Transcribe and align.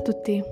a 0.00 0.02
tutti, 0.02 0.42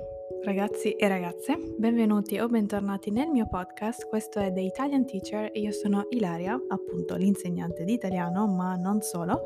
ragazzi 0.43 0.91
e 0.91 1.07
ragazze, 1.07 1.57
benvenuti 1.75 2.37
o 2.37 2.47
bentornati 2.47 3.09
nel 3.09 3.29
mio 3.29 3.47
podcast. 3.47 4.07
Questo 4.07 4.37
è 4.37 4.53
The 4.53 4.61
Italian 4.61 5.07
Teacher 5.07 5.49
e 5.51 5.59
io 5.59 5.71
sono 5.71 6.05
Ilaria, 6.11 6.53
appunto 6.53 7.15
l'insegnante 7.15 7.83
di 7.83 7.93
italiano, 7.93 8.45
ma 8.45 8.75
non 8.75 9.01
solo, 9.01 9.41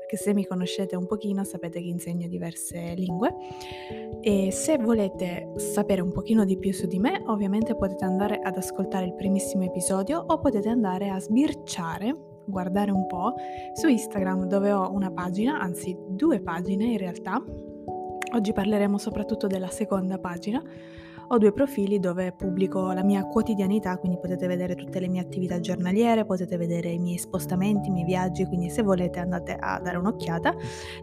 perché 0.00 0.16
se 0.16 0.34
mi 0.34 0.44
conoscete 0.44 0.96
un 0.96 1.06
pochino 1.06 1.44
sapete 1.44 1.80
che 1.80 1.86
insegno 1.86 2.26
diverse 2.26 2.94
lingue. 2.96 3.32
E 4.22 4.50
se 4.50 4.76
volete 4.76 5.52
sapere 5.54 6.00
un 6.00 6.10
pochino 6.10 6.44
di 6.44 6.58
più 6.58 6.72
su 6.72 6.88
di 6.88 6.98
me, 6.98 7.22
ovviamente 7.26 7.76
potete 7.76 8.04
andare 8.04 8.40
ad 8.40 8.56
ascoltare 8.56 9.06
il 9.06 9.14
primissimo 9.14 9.62
episodio 9.62 10.18
o 10.18 10.40
potete 10.40 10.68
andare 10.68 11.10
a 11.10 11.20
sbirciare 11.20 12.32
guardare 12.46 12.90
un 12.90 13.06
po' 13.06 13.34
su 13.72 13.86
Instagram 13.86 14.48
dove 14.48 14.72
ho 14.72 14.92
una 14.92 15.12
pagina, 15.12 15.60
anzi 15.60 15.96
due 16.08 16.40
pagine 16.40 16.86
in 16.86 16.98
realtà, 16.98 17.42
Oggi 18.34 18.52
parleremo 18.52 18.98
soprattutto 18.98 19.46
della 19.46 19.68
seconda 19.68 20.18
pagina. 20.18 20.60
Ho 21.28 21.38
due 21.38 21.52
profili 21.52 22.00
dove 22.00 22.32
pubblico 22.32 22.90
la 22.90 23.04
mia 23.04 23.24
quotidianità, 23.26 23.96
quindi 23.96 24.18
potete 24.18 24.48
vedere 24.48 24.74
tutte 24.74 24.98
le 24.98 25.06
mie 25.06 25.20
attività 25.20 25.60
giornaliere, 25.60 26.24
potete 26.24 26.56
vedere 26.56 26.90
i 26.90 26.98
miei 26.98 27.16
spostamenti, 27.16 27.88
i 27.88 27.92
miei 27.92 28.04
viaggi, 28.04 28.44
quindi 28.44 28.70
se 28.70 28.82
volete 28.82 29.20
andate 29.20 29.56
a 29.58 29.78
dare 29.78 29.98
un'occhiata. 29.98 30.52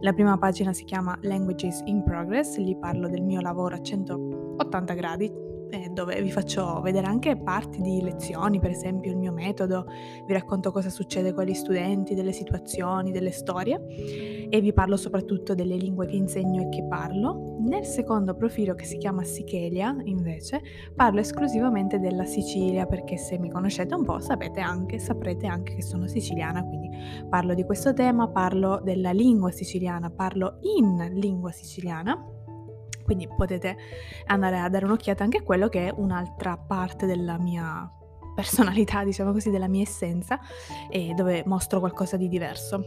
La 0.02 0.12
prima 0.12 0.38
pagina 0.38 0.74
si 0.74 0.84
chiama 0.84 1.18
Languages 1.22 1.82
in 1.86 2.04
Progress, 2.04 2.58
lì 2.58 2.76
parlo 2.78 3.08
del 3.08 3.22
mio 3.22 3.40
lavoro 3.40 3.76
a 3.76 3.82
180 3.82 4.94
gradi, 4.94 5.32
eh, 5.72 5.90
dove 5.90 6.22
vi 6.22 6.32
faccio 6.32 6.82
vedere 6.82 7.08
anche 7.08 7.38
parti 7.38 7.82
di 7.82 8.02
lezioni, 8.02 8.60
per 8.60 8.72
esempio 8.72 9.10
il 9.10 9.18
mio 9.18 9.32
metodo, 9.32 9.86
vi 10.26 10.34
racconto 10.34 10.72
cosa 10.72 10.90
succede 10.90 11.34
con 11.34 11.46
gli 11.46 11.54
studenti, 11.54 12.14
delle 12.14 12.34
situazioni, 12.34 13.12
delle 13.12 13.32
storie 13.32 14.48
e 14.50 14.60
vi 14.60 14.74
parlo 14.74 14.98
soprattutto 14.98 15.56
delle 15.56 15.76
lingue 15.76 16.08
che 16.08 16.18
insegno 16.18 16.64
e 16.64 16.70
che 16.70 16.84
parlo. 16.84 17.56
Nel 17.60 17.86
secondo 17.86 18.36
profilo 18.36 18.74
che 18.76 18.86
si 18.86 18.98
chiama 18.98 19.24
Sichelia, 19.24 19.96
invece, 20.04 20.62
parlo 20.94 21.22
esclusivamente 21.22 22.00
della 22.00 22.26
Sicilia 22.26 22.86
perché 22.86 23.18
se 23.18 23.38
mi 23.38 23.50
conoscete 23.50 23.96
un 23.96 24.04
po' 24.04 24.20
sapete 24.20 24.60
anche, 24.60 25.00
saprete 25.00 25.48
anche 25.48 25.76
che 25.76 25.82
sono 25.82 26.08
siciliana, 26.08 26.66
quindi 26.66 26.90
parlo 27.30 27.54
di 27.54 27.64
questo 27.64 27.94
tema, 27.94 28.28
parlo 28.28 28.82
della 28.84 29.12
lingua 29.12 29.52
siciliana, 29.52 30.10
parlo 30.10 30.58
in 30.62 31.12
lingua 31.14 31.52
siciliana 31.52 32.40
quindi 33.04 33.28
potete 33.28 33.76
andare 34.28 34.60
a 34.60 34.70
dare 34.70 34.86
un'occhiata 34.86 35.24
anche 35.24 35.38
a 35.38 35.44
quello 35.44 35.70
che 35.70 35.88
è 35.88 35.94
un'altra 35.96 36.58
parte 36.58 37.06
della 37.06 37.38
mia 37.38 37.90
personalità, 38.34 39.04
diciamo 39.06 39.32
così, 39.32 39.50
della 39.50 39.68
mia 39.68 39.84
essenza, 39.84 40.40
e 40.90 41.14
dove 41.14 41.44
mostro 41.46 41.80
qualcosa 41.80 42.18
di 42.18 42.28
diverso. 42.28 42.84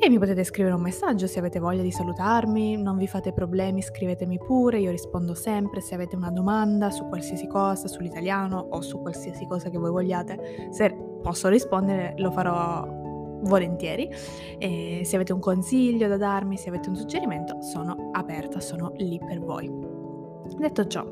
E 0.00 0.08
mi 0.10 0.18
potete 0.18 0.44
scrivere 0.44 0.74
un 0.74 0.82
messaggio 0.82 1.26
se 1.26 1.38
avete 1.38 1.58
voglia 1.58 1.80
di 1.80 1.92
salutarmi, 1.92 2.76
non 2.76 2.96
vi 2.96 3.06
fate 3.06 3.32
problemi, 3.32 3.80
scrivetemi 3.80 4.38
pure, 4.38 4.80
io 4.80 4.90
rispondo 4.90 5.34
sempre 5.34 5.80
se 5.80 5.94
avete 5.94 6.16
una 6.16 6.30
domanda 6.30 6.90
su 6.90 7.06
qualsiasi 7.06 7.46
cosa, 7.46 7.86
sull'italiano 7.86 8.58
o 8.58 8.80
su 8.82 9.00
qualsiasi 9.00 9.46
cosa 9.46 9.70
che 9.70 9.78
voi 9.78 9.90
vogliate. 9.90 10.68
Se 10.72 10.94
posso 11.22 11.48
rispondere 11.48 12.14
lo 12.18 12.30
farò 12.32 13.03
volentieri. 13.44 14.10
E 14.58 15.02
se 15.04 15.16
avete 15.16 15.32
un 15.32 15.40
consiglio 15.40 16.08
da 16.08 16.16
darmi, 16.16 16.56
se 16.56 16.68
avete 16.68 16.88
un 16.88 16.96
suggerimento, 16.96 17.62
sono 17.62 18.10
aperta, 18.12 18.60
sono 18.60 18.92
lì 18.96 19.18
per 19.18 19.40
voi. 19.40 20.03
Detto 20.46 20.86
ciò, 20.86 21.04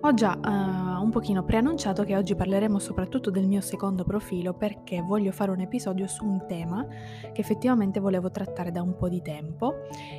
ho 0.00 0.14
già 0.14 0.38
uh, 0.42 1.02
un 1.02 1.10
pochino 1.10 1.44
preannunciato 1.44 2.02
che 2.04 2.16
oggi 2.16 2.34
parleremo 2.34 2.78
soprattutto 2.78 3.30
del 3.30 3.46
mio 3.46 3.60
secondo 3.60 4.04
profilo 4.04 4.54
perché 4.54 5.02
voglio 5.02 5.32
fare 5.32 5.50
un 5.50 5.60
episodio 5.60 6.06
su 6.06 6.24
un 6.24 6.46
tema 6.48 6.86
che 7.32 7.40
effettivamente 7.42 8.00
volevo 8.00 8.30
trattare 8.30 8.70
da 8.70 8.80
un 8.80 8.96
po' 8.96 9.10
di 9.10 9.20
tempo, 9.20 9.74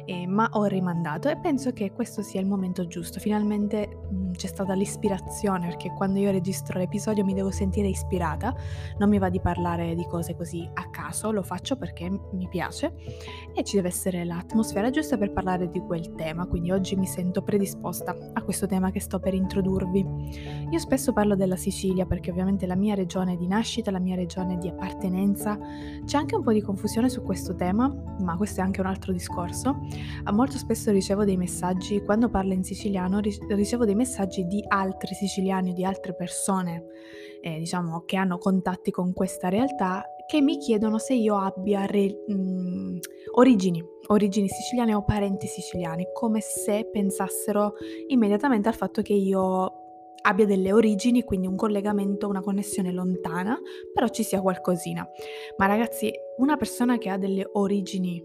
eh, 0.05 0.27
ma 0.27 0.47
ho 0.53 0.65
rimandato 0.65 1.27
e 1.27 1.37
penso 1.37 1.71
che 1.73 1.91
questo 1.91 2.21
sia 2.21 2.39
il 2.39 2.45
momento 2.45 2.85
giusto. 2.85 3.19
Finalmente 3.19 3.87
mh, 3.87 4.15
mm, 4.15 4.31
c'è 4.33 4.47
stata 4.47 4.73
l'ispirazione 4.73 5.65
perché 5.65 5.91
quando 5.97 6.19
io 6.19 6.29
registro 6.29 6.77
l'episodio 6.77 7.25
mi 7.25 7.33
devo 7.33 7.49
sentire 7.49 7.87
ispirata, 7.87 8.55
non 8.99 9.09
mi 9.09 9.17
va 9.17 9.29
di 9.29 9.41
parlare 9.41 9.95
di 9.95 10.05
cose 10.05 10.35
così 10.35 10.69
a 10.71 10.89
caso, 10.91 11.31
lo 11.31 11.41
faccio 11.41 11.77
perché 11.77 12.07
mi 12.09 12.47
piace 12.47 12.93
e 13.55 13.63
ci 13.63 13.75
deve 13.75 13.87
essere 13.87 14.23
l'atmosfera 14.23 14.91
giusta 14.91 15.17
per 15.17 15.33
parlare 15.33 15.67
di 15.67 15.79
quel 15.79 16.13
tema, 16.13 16.45
quindi 16.45 16.71
oggi 16.71 16.95
mi 16.95 17.07
sento 17.07 17.41
predisposta 17.41 18.15
a 18.33 18.41
questo 18.43 18.50
tema 18.67 18.91
che 18.91 18.99
sto 18.99 19.19
per 19.19 19.33
introdurvi. 19.33 20.05
Io 20.69 20.79
spesso 20.79 21.13
parlo 21.13 21.35
della 21.35 21.55
Sicilia 21.55 22.05
perché 22.05 22.31
ovviamente 22.31 22.65
la 22.65 22.75
mia 22.75 22.95
regione 22.95 23.35
di 23.37 23.47
nascita, 23.47 23.91
la 23.91 23.99
mia 23.99 24.15
regione 24.15 24.57
di 24.57 24.67
appartenenza. 24.67 25.57
C'è 26.05 26.17
anche 26.17 26.35
un 26.35 26.43
po' 26.43 26.51
di 26.51 26.61
confusione 26.61 27.09
su 27.09 27.21
questo 27.21 27.55
tema, 27.55 27.93
ma 28.19 28.35
questo 28.37 28.61
è 28.61 28.63
anche 28.63 28.81
un 28.81 28.87
altro 28.87 29.11
discorso. 29.11 29.77
Molto 30.31 30.57
spesso 30.57 30.91
ricevo 30.91 31.25
dei 31.25 31.37
messaggi, 31.37 32.01
quando 32.03 32.29
parlo 32.29 32.53
in 32.53 32.63
siciliano, 32.63 33.19
ricevo 33.19 33.85
dei 33.85 33.95
messaggi 33.95 34.45
di 34.45 34.63
altri 34.67 35.15
siciliani, 35.15 35.73
di 35.73 35.83
altre 35.83 36.15
persone, 36.15 36.83
eh, 37.41 37.57
diciamo, 37.57 38.03
che 38.05 38.17
hanno 38.17 38.37
contatti 38.37 38.91
con 38.91 39.13
questa 39.13 39.49
realtà 39.49 40.05
che 40.31 40.39
mi 40.39 40.57
chiedono 40.57 40.97
se 40.97 41.13
io 41.13 41.37
abbia 41.37 41.85
re, 41.85 42.23
mh, 42.25 42.33
mm, 42.33 42.97
origini, 43.33 43.83
origini 44.07 44.47
siciliane 44.47 44.93
o 44.93 45.03
parenti 45.03 45.47
siciliani, 45.47 46.07
come 46.13 46.41
se 46.41 46.87
pensassero 46.91 47.73
immediatamente 48.07 48.67
al 48.67 48.75
fatto 48.75 49.01
che 49.01 49.13
io 49.13 49.73
abbia 50.23 50.45
delle 50.45 50.71
origini, 50.71 51.23
quindi 51.23 51.47
un 51.47 51.55
collegamento, 51.55 52.27
una 52.27 52.41
connessione 52.41 52.91
lontana, 52.91 53.59
però 53.93 54.07
ci 54.09 54.23
sia 54.23 54.41
qualcosina. 54.41 55.07
Ma 55.57 55.65
ragazzi, 55.65 56.11
una 56.37 56.57
persona 56.57 56.97
che 56.97 57.09
ha 57.09 57.17
delle 57.17 57.47
origini 57.53 58.23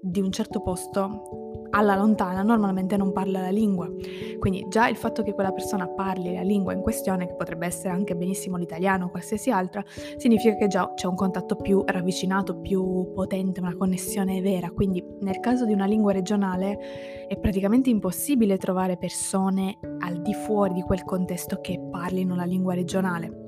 di 0.00 0.20
un 0.20 0.30
certo 0.30 0.60
posto 0.62 1.50
alla 1.74 1.96
lontana 1.96 2.42
normalmente 2.42 2.96
non 2.96 3.12
parla 3.12 3.40
la 3.40 3.50
lingua. 3.50 3.90
Quindi 4.38 4.66
già 4.68 4.88
il 4.88 4.96
fatto 4.96 5.22
che 5.22 5.32
quella 5.32 5.52
persona 5.52 5.88
parli 5.88 6.34
la 6.34 6.42
lingua 6.42 6.72
in 6.72 6.80
questione, 6.80 7.26
che 7.26 7.34
potrebbe 7.34 7.66
essere 7.66 7.90
anche 7.90 8.14
benissimo 8.14 8.56
l'italiano 8.56 9.06
o 9.06 9.10
qualsiasi 9.10 9.50
altra, 9.50 9.82
significa 10.16 10.56
che 10.56 10.66
già 10.66 10.92
c'è 10.94 11.06
un 11.06 11.14
contatto 11.14 11.56
più 11.56 11.82
ravvicinato, 11.86 12.58
più 12.58 13.12
potente, 13.14 13.60
una 13.60 13.76
connessione 13.76 14.40
vera. 14.40 14.70
Quindi 14.70 15.02
nel 15.20 15.40
caso 15.40 15.64
di 15.64 15.72
una 15.72 15.86
lingua 15.86 16.12
regionale 16.12 17.26
è 17.28 17.38
praticamente 17.38 17.90
impossibile 17.90 18.58
trovare 18.58 18.96
persone 18.96 19.78
al 20.00 20.20
di 20.20 20.34
fuori 20.34 20.74
di 20.74 20.82
quel 20.82 21.04
contesto 21.04 21.60
che 21.60 21.80
parlino 21.90 22.34
la 22.34 22.44
lingua 22.44 22.74
regionale. 22.74 23.40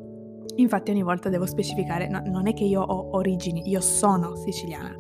Infatti 0.57 0.91
ogni 0.91 1.03
volta 1.03 1.29
devo 1.29 1.47
specificare, 1.47 2.09
no, 2.09 2.23
non 2.27 2.47
è 2.47 2.55
che 2.55 2.65
io 2.65 2.81
ho 2.81 3.17
origini, 3.17 3.69
io 3.69 3.81
sono 3.81 4.37
siciliana 4.37 4.95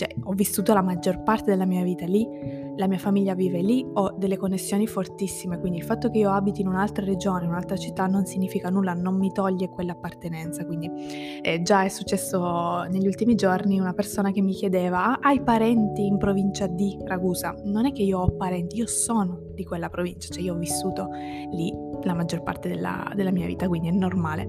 cioè 0.00 0.08
ho 0.24 0.32
vissuto 0.32 0.72
la 0.72 0.80
maggior 0.80 1.22
parte 1.22 1.50
della 1.50 1.66
mia 1.66 1.82
vita 1.82 2.06
lì, 2.06 2.26
la 2.74 2.88
mia 2.88 2.96
famiglia 2.96 3.34
vive 3.34 3.60
lì, 3.60 3.86
ho 3.92 4.14
delle 4.16 4.38
connessioni 4.38 4.86
fortissime, 4.86 5.60
quindi 5.60 5.76
il 5.76 5.84
fatto 5.84 6.08
che 6.08 6.16
io 6.16 6.30
abiti 6.30 6.62
in 6.62 6.68
un'altra 6.68 7.04
regione, 7.04 7.44
in 7.44 7.50
un'altra 7.50 7.76
città 7.76 8.06
non 8.06 8.24
significa 8.24 8.70
nulla, 8.70 8.94
non 8.94 9.18
mi 9.18 9.30
toglie 9.30 9.68
quell'appartenenza, 9.68 10.64
quindi 10.64 10.90
eh, 11.42 11.60
già 11.60 11.84
è 11.84 11.90
successo 11.90 12.84
negli 12.84 13.06
ultimi 13.06 13.34
giorni 13.34 13.78
una 13.78 13.92
persona 13.92 14.30
che 14.30 14.40
mi 14.40 14.54
chiedeva 14.54 15.04
ah, 15.04 15.18
hai 15.20 15.42
parenti 15.42 16.06
in 16.06 16.16
provincia 16.16 16.66
di 16.66 16.96
Ragusa? 17.04 17.54
Non 17.64 17.84
è 17.84 17.92
che 17.92 18.02
io 18.02 18.20
ho 18.20 18.30
parenti, 18.30 18.78
io 18.78 18.86
sono 18.86 19.38
di 19.52 19.64
quella 19.64 19.90
provincia, 19.90 20.32
cioè 20.32 20.42
io 20.42 20.54
ho 20.54 20.58
vissuto 20.58 21.10
lì 21.50 21.70
la 22.04 22.14
maggior 22.14 22.42
parte 22.42 22.70
della, 22.70 23.12
della 23.14 23.32
mia 23.32 23.46
vita, 23.46 23.68
quindi 23.68 23.88
è 23.88 23.92
normale 23.92 24.48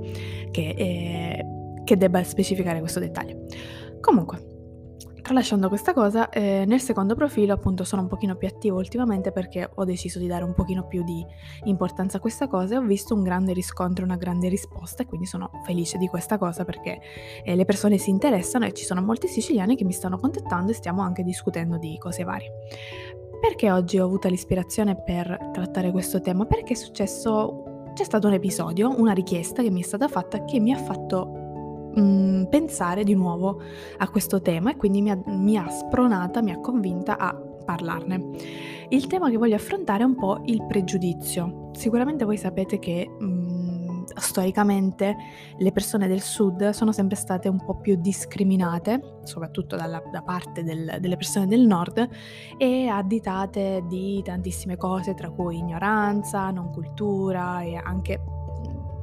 che, 0.49 0.69
eh, 0.77 1.45
che 1.83 1.97
debba 1.97 2.23
specificare 2.23 2.79
questo 2.79 3.01
dettaglio. 3.01 3.47
Comunque, 3.99 4.50
Tralasciando 5.21 5.67
questa 5.67 5.93
cosa, 5.93 6.29
eh, 6.29 6.65
nel 6.65 6.81
secondo 6.81 7.13
profilo 7.13 7.53
appunto 7.53 7.83
sono 7.83 8.01
un 8.01 8.07
pochino 8.07 8.35
più 8.35 8.47
attivo 8.47 8.77
ultimamente 8.77 9.31
perché 9.31 9.69
ho 9.75 9.85
deciso 9.85 10.17
di 10.17 10.25
dare 10.25 10.43
un 10.43 10.53
pochino 10.53 10.87
più 10.87 11.03
di 11.03 11.23
importanza 11.65 12.17
a 12.17 12.19
questa 12.19 12.47
cosa 12.47 12.73
e 12.73 12.77
ho 12.77 12.81
visto 12.81 13.13
un 13.13 13.21
grande 13.21 13.53
riscontro, 13.53 14.03
una 14.03 14.15
grande 14.15 14.49
risposta 14.49 15.03
e 15.03 15.05
quindi 15.05 15.27
sono 15.27 15.51
felice 15.63 15.97
di 15.97 16.07
questa 16.07 16.37
cosa 16.37 16.65
perché 16.65 16.99
eh, 17.43 17.55
le 17.55 17.65
persone 17.65 17.97
si 17.97 18.09
interessano 18.09 18.65
e 18.65 18.73
ci 18.73 18.83
sono 18.83 19.01
molti 19.01 19.27
siciliani 19.27 19.75
che 19.75 19.85
mi 19.85 19.93
stanno 19.93 20.17
contattando 20.17 20.71
e 20.71 20.75
stiamo 20.75 21.01
anche 21.01 21.23
discutendo 21.23 21.77
di 21.77 21.97
cose 21.99 22.23
varie. 22.23 22.51
Perché 23.39 23.71
oggi 23.71 23.99
ho 23.99 24.05
avuto 24.05 24.27
l'ispirazione 24.27 25.01
per 25.01 25.49
trattare 25.53 25.91
questo 25.91 26.19
tema? 26.19 26.45
Perché 26.45 26.73
è 26.73 26.75
successo, 26.75 27.91
c'è 27.93 28.03
stato 28.03 28.27
un 28.27 28.33
episodio, 28.33 28.93
una 28.99 29.13
richiesta 29.13 29.61
che 29.61 29.71
mi 29.71 29.81
è 29.81 29.85
stata 29.85 30.07
fatta 30.07 30.43
che 30.45 30.59
mi 30.59 30.73
ha 30.73 30.77
fatto 30.77 31.40
mh, 31.93 32.01
mhmm, 32.01 32.47
pensare 32.49 33.03
di 33.03 33.13
nuovo 33.13 33.61
a 33.97 34.09
questo 34.09 34.41
tema 34.41 34.71
e 34.71 34.77
quindi 34.77 35.01
mi 35.01 35.11
ha, 35.11 35.19
mi 35.25 35.57
ha 35.57 35.67
spronata, 35.69 36.41
mi 36.41 36.51
ha 36.51 36.59
convinta 36.59 37.17
a 37.17 37.33
parlarne. 37.63 38.29
Il 38.89 39.07
tema 39.07 39.29
che 39.29 39.37
voglio 39.37 39.55
affrontare 39.55 40.03
è 40.03 40.05
un 40.05 40.15
po' 40.15 40.41
il 40.45 40.65
pregiudizio. 40.65 41.69
Sicuramente 41.73 42.25
voi 42.25 42.37
sapete 42.37 42.79
che 42.79 43.07
mh, 43.07 43.25
mhmm, 43.25 44.03
storicamente 44.15 45.15
le 45.57 45.71
persone 45.71 46.07
del 46.07 46.21
sud 46.21 46.69
sono 46.71 46.91
sempre 46.91 47.15
state 47.15 47.47
un 47.47 47.63
po' 47.63 47.77
più 47.77 47.95
discriminate, 47.95 49.19
soprattutto 49.23 49.75
dalla, 49.75 50.01
da 50.11 50.21
parte 50.21 50.63
del, 50.63 50.97
delle 50.99 51.15
persone 51.15 51.47
del 51.47 51.65
nord, 51.65 52.07
e 52.57 52.87
additate 52.87 53.83
di 53.87 54.21
tantissime 54.23 54.75
cose, 54.75 55.13
tra 55.13 55.29
cui 55.29 55.57
ignoranza, 55.57 56.49
non 56.51 56.71
cultura 56.71 57.61
e 57.61 57.75
anche 57.75 58.21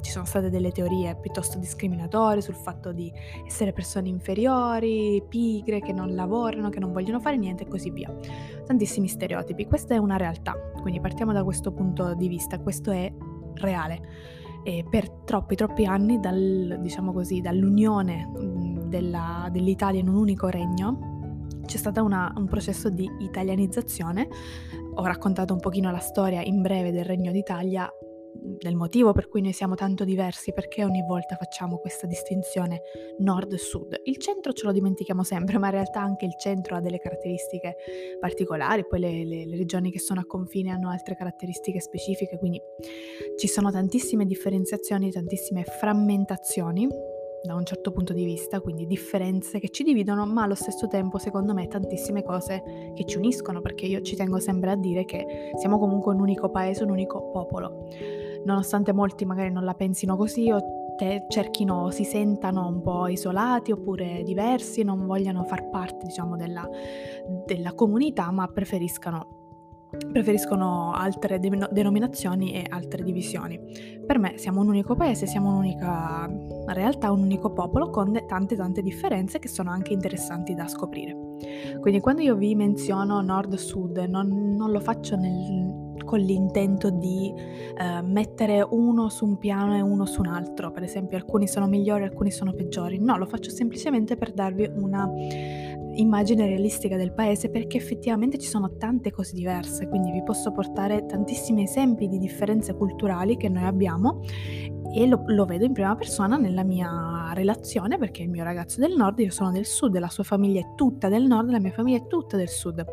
ci 0.01 0.11
sono 0.11 0.25
state 0.25 0.51
delle 0.51 0.71
teorie 0.71 1.17
piuttosto 1.17 1.59
discriminatorie 1.59 2.41
sul 2.41 2.55
fatto 2.55 2.93
di 2.93 3.13
essere 3.47 3.73
persone 3.73 4.09
inferiori, 4.09 5.23
pigre, 5.29 5.81
che 5.81 5.93
non 5.93 6.15
lavorano, 6.15 6.69
che 6.69 6.81
non 6.81 6.93
vogliono 6.93 7.21
fare 7.21 7.37
niente 7.37 7.65
e 7.65 7.69
così 7.69 7.91
via. 7.91 8.15
Tantissimi 8.65 9.09
stereotipi. 9.09 9.67
Questa 9.67 9.95
è 9.95 9.99
una 9.99 10.17
realtà, 10.17 10.55
quindi 10.81 11.01
partiamo 11.01 11.33
da 11.33 11.45
questo 11.45 11.73
punto 11.73 12.15
di 12.15 12.29
vista, 12.29 12.59
questo 12.59 12.91
è 12.91 13.13
reale. 13.55 14.01
E 14.65 14.85
per 14.89 15.09
troppi, 15.11 15.55
troppi 15.55 15.85
anni, 15.85 16.19
dal, 16.21 16.79
diciamo 16.81 17.13
così, 17.13 17.41
dall'unione 17.41 18.31
della, 18.87 19.49
dell'Italia 19.51 20.01
in 20.01 20.09
un 20.09 20.17
unico 20.17 20.49
regno, 20.49 21.47
c'è 21.65 21.77
stato 21.77 22.03
un 22.03 22.47
processo 22.49 22.89
di 22.89 23.09
italianizzazione. 23.21 24.29
Ho 24.95 25.05
raccontato 25.05 25.53
un 25.53 25.61
pochino 25.61 25.91
la 25.91 25.99
storia 25.99 26.43
in 26.43 26.61
breve 26.61 26.91
del 26.93 27.05
Regno 27.05 27.31
d'Italia, 27.31 27.89
del 28.41 28.75
motivo 28.75 29.13
per 29.13 29.29
cui 29.29 29.41
noi 29.43 29.53
siamo 29.53 29.75
tanto 29.75 30.05
diversi, 30.05 30.53
perché 30.53 30.85
ogni 30.85 31.03
volta 31.07 31.37
facciamo 31.37 31.79
questa 31.79 32.07
distinzione 32.07 32.83
nord-sud. 33.19 34.01
Il 34.05 34.19
centro 34.19 34.53
ce 34.53 34.67
lo 34.67 34.73
dimentichiamo 34.73 35.23
sempre, 35.23 35.59
ma 35.59 35.67
in 35.67 35.73
realtà 35.73 36.01
anche 36.01 36.25
il 36.25 36.37
centro 36.37 36.77
ha 36.77 36.81
delle 36.81 36.99
caratteristiche 36.99 37.77
particolari, 38.21 38.87
poi 38.87 39.01
le, 39.01 39.25
le, 39.25 39.47
le 39.47 39.57
regioni 39.57 39.91
che 39.91 39.99
sono 39.99 40.21
a 40.21 40.27
confine 40.27 40.71
hanno 40.71 40.91
altre 40.91 41.15
caratteristiche 41.15 41.81
specifiche, 41.81 42.39
quindi 42.39 42.61
ci 43.39 43.49
sono 43.49 43.71
tantissime 43.71 44.25
differenziazioni, 44.25 45.11
tantissime 45.11 45.65
frammentazioni 45.65 46.89
da 47.43 47.55
un 47.55 47.65
certo 47.65 47.93
punto 47.93 48.13
di 48.13 48.25
vista, 48.25 48.61
quindi 48.61 48.87
differenze 48.87 49.59
che 49.61 49.69
ci 49.71 49.85
dividono, 49.85 50.27
ma 50.27 50.43
allo 50.43 50.55
stesso 50.55 50.87
tempo 50.89 51.19
secondo 51.19 51.55
me 51.55 51.69
tantissime 51.69 52.23
cose 52.23 52.63
che 52.95 53.05
ci 53.05 53.17
uniscono, 53.17 53.61
perché 53.61 53.87
io 53.87 54.01
ci 54.01 54.17
tengo 54.17 54.39
sempre 54.39 54.73
a 54.73 54.77
dire 54.77 55.05
che 55.05 55.53
siamo 55.57 55.79
comunque 55.79 56.13
un 56.13 56.21
unico 56.21 56.51
paese, 56.51 56.83
un 56.83 56.91
unico 56.91 57.31
popolo. 57.31 57.87
Nonostante 58.45 58.93
molti 58.93 59.25
magari 59.25 59.51
non 59.51 59.65
la 59.65 59.75
pensino 59.75 60.17
così 60.17 60.51
o 60.51 60.61
te 60.97 61.27
cerchino, 61.29 61.91
si 61.91 62.05
sentano 62.05 62.67
un 62.67 62.83
po' 62.83 63.07
isolati 63.07 63.71
oppure 63.71 64.23
diversi, 64.25 64.83
non 64.83 65.07
vogliano 65.07 65.45
far 65.45 65.69
parte 65.69 66.07
diciamo 66.07 66.37
della, 66.37 66.69
della 67.47 67.73
comunità, 67.73 68.31
ma 68.31 68.47
preferiscano 68.49 69.39
preferiscono 69.91 70.93
altre 70.93 71.39
de- 71.39 71.69
denominazioni 71.71 72.53
e 72.53 72.67
altre 72.69 73.03
divisioni. 73.03 73.59
Per 74.07 74.19
me 74.19 74.37
siamo 74.37 74.61
un 74.61 74.69
unico 74.69 74.95
paese, 74.95 75.27
siamo 75.27 75.49
un'unica 75.51 76.31
realtà, 76.67 77.11
un 77.11 77.23
unico 77.23 77.53
popolo 77.53 77.89
con 77.89 78.13
tante 78.27 78.57
tante 78.57 78.83
differenze 78.83 79.39
che 79.39 79.49
sono 79.49 79.71
anche 79.71 79.93
interessanti 79.93 80.55
da 80.55 80.69
scoprire. 80.69 81.17
Quindi 81.81 82.01
quando 82.01 82.23
io 82.23 82.35
vi 82.35 82.55
menziono 82.55 83.21
nord-sud 83.21 83.97
non, 84.09 84.55
non 84.57 84.71
lo 84.71 84.81
faccio 84.81 85.17
nel, 85.17 85.88
con 86.09 86.21
l'intento 86.21 86.89
di 86.89 87.31
eh, 87.37 88.01
mettere 88.01 88.67
uno 88.67 89.11
su 89.11 89.27
un 89.27 89.37
piano 89.37 89.77
e 89.77 89.83
uno 89.83 90.07
su 90.07 90.21
un 90.21 90.29
altro, 90.29 90.71
per 90.71 90.83
esempio 90.83 91.19
alcuni 91.19 91.47
sono 91.47 91.67
migliori, 91.67 92.05
alcuni 92.05 92.31
sono 92.31 92.55
peggiori, 92.55 92.99
no, 92.99 93.19
lo 93.19 93.27
faccio 93.27 93.51
semplicemente 93.51 94.17
per 94.17 94.33
darvi 94.33 94.71
una 94.75 95.07
immagine 95.95 96.47
realistica 96.47 96.97
del 96.97 97.13
paese 97.13 97.51
perché 97.51 97.77
effettivamente 97.77 98.39
ci 98.39 98.49
sono 98.49 98.77
tante 98.77 99.11
cose 99.11 99.35
diverse, 99.35 99.89
quindi 99.89 100.11
vi 100.11 100.23
posso 100.23 100.53
portare 100.53 101.07
tantissimi 101.07 101.65
esempi 101.65 102.09
di 102.09 102.19
differenze 102.19 102.75
culturali 102.75 103.37
che 103.37 103.49
noi 103.49 103.65
abbiamo 103.65 104.21
e 104.95 105.07
lo, 105.07 105.23
lo, 105.27 105.45
vedo 105.45 105.65
in 105.65 105.73
prima 105.73 105.95
persona 105.97 106.37
nella 106.37 106.65
mia 106.65 107.33
relazione 107.35 107.99
perché 107.99 108.23
il 108.23 108.31
mio 108.31 108.43
ragazzo 108.43 108.81
è 108.81 108.87
del 108.87 108.97
nord, 108.97 109.19
io 109.19 109.31
sono 109.31 109.51
del 109.51 109.67
sud, 109.67 109.99
la 109.99 110.09
sua 110.09 110.25
famiglia 110.25 110.61
è 110.61 110.75
tutta 110.75 111.09
del 111.09 111.25
nord, 111.25 111.51
la 111.51 111.61
mia 111.61 111.73
famiglia 111.73 111.99
è 111.99 112.07
tutta 112.07 112.37
del 112.37 112.49
sud. 112.49 112.85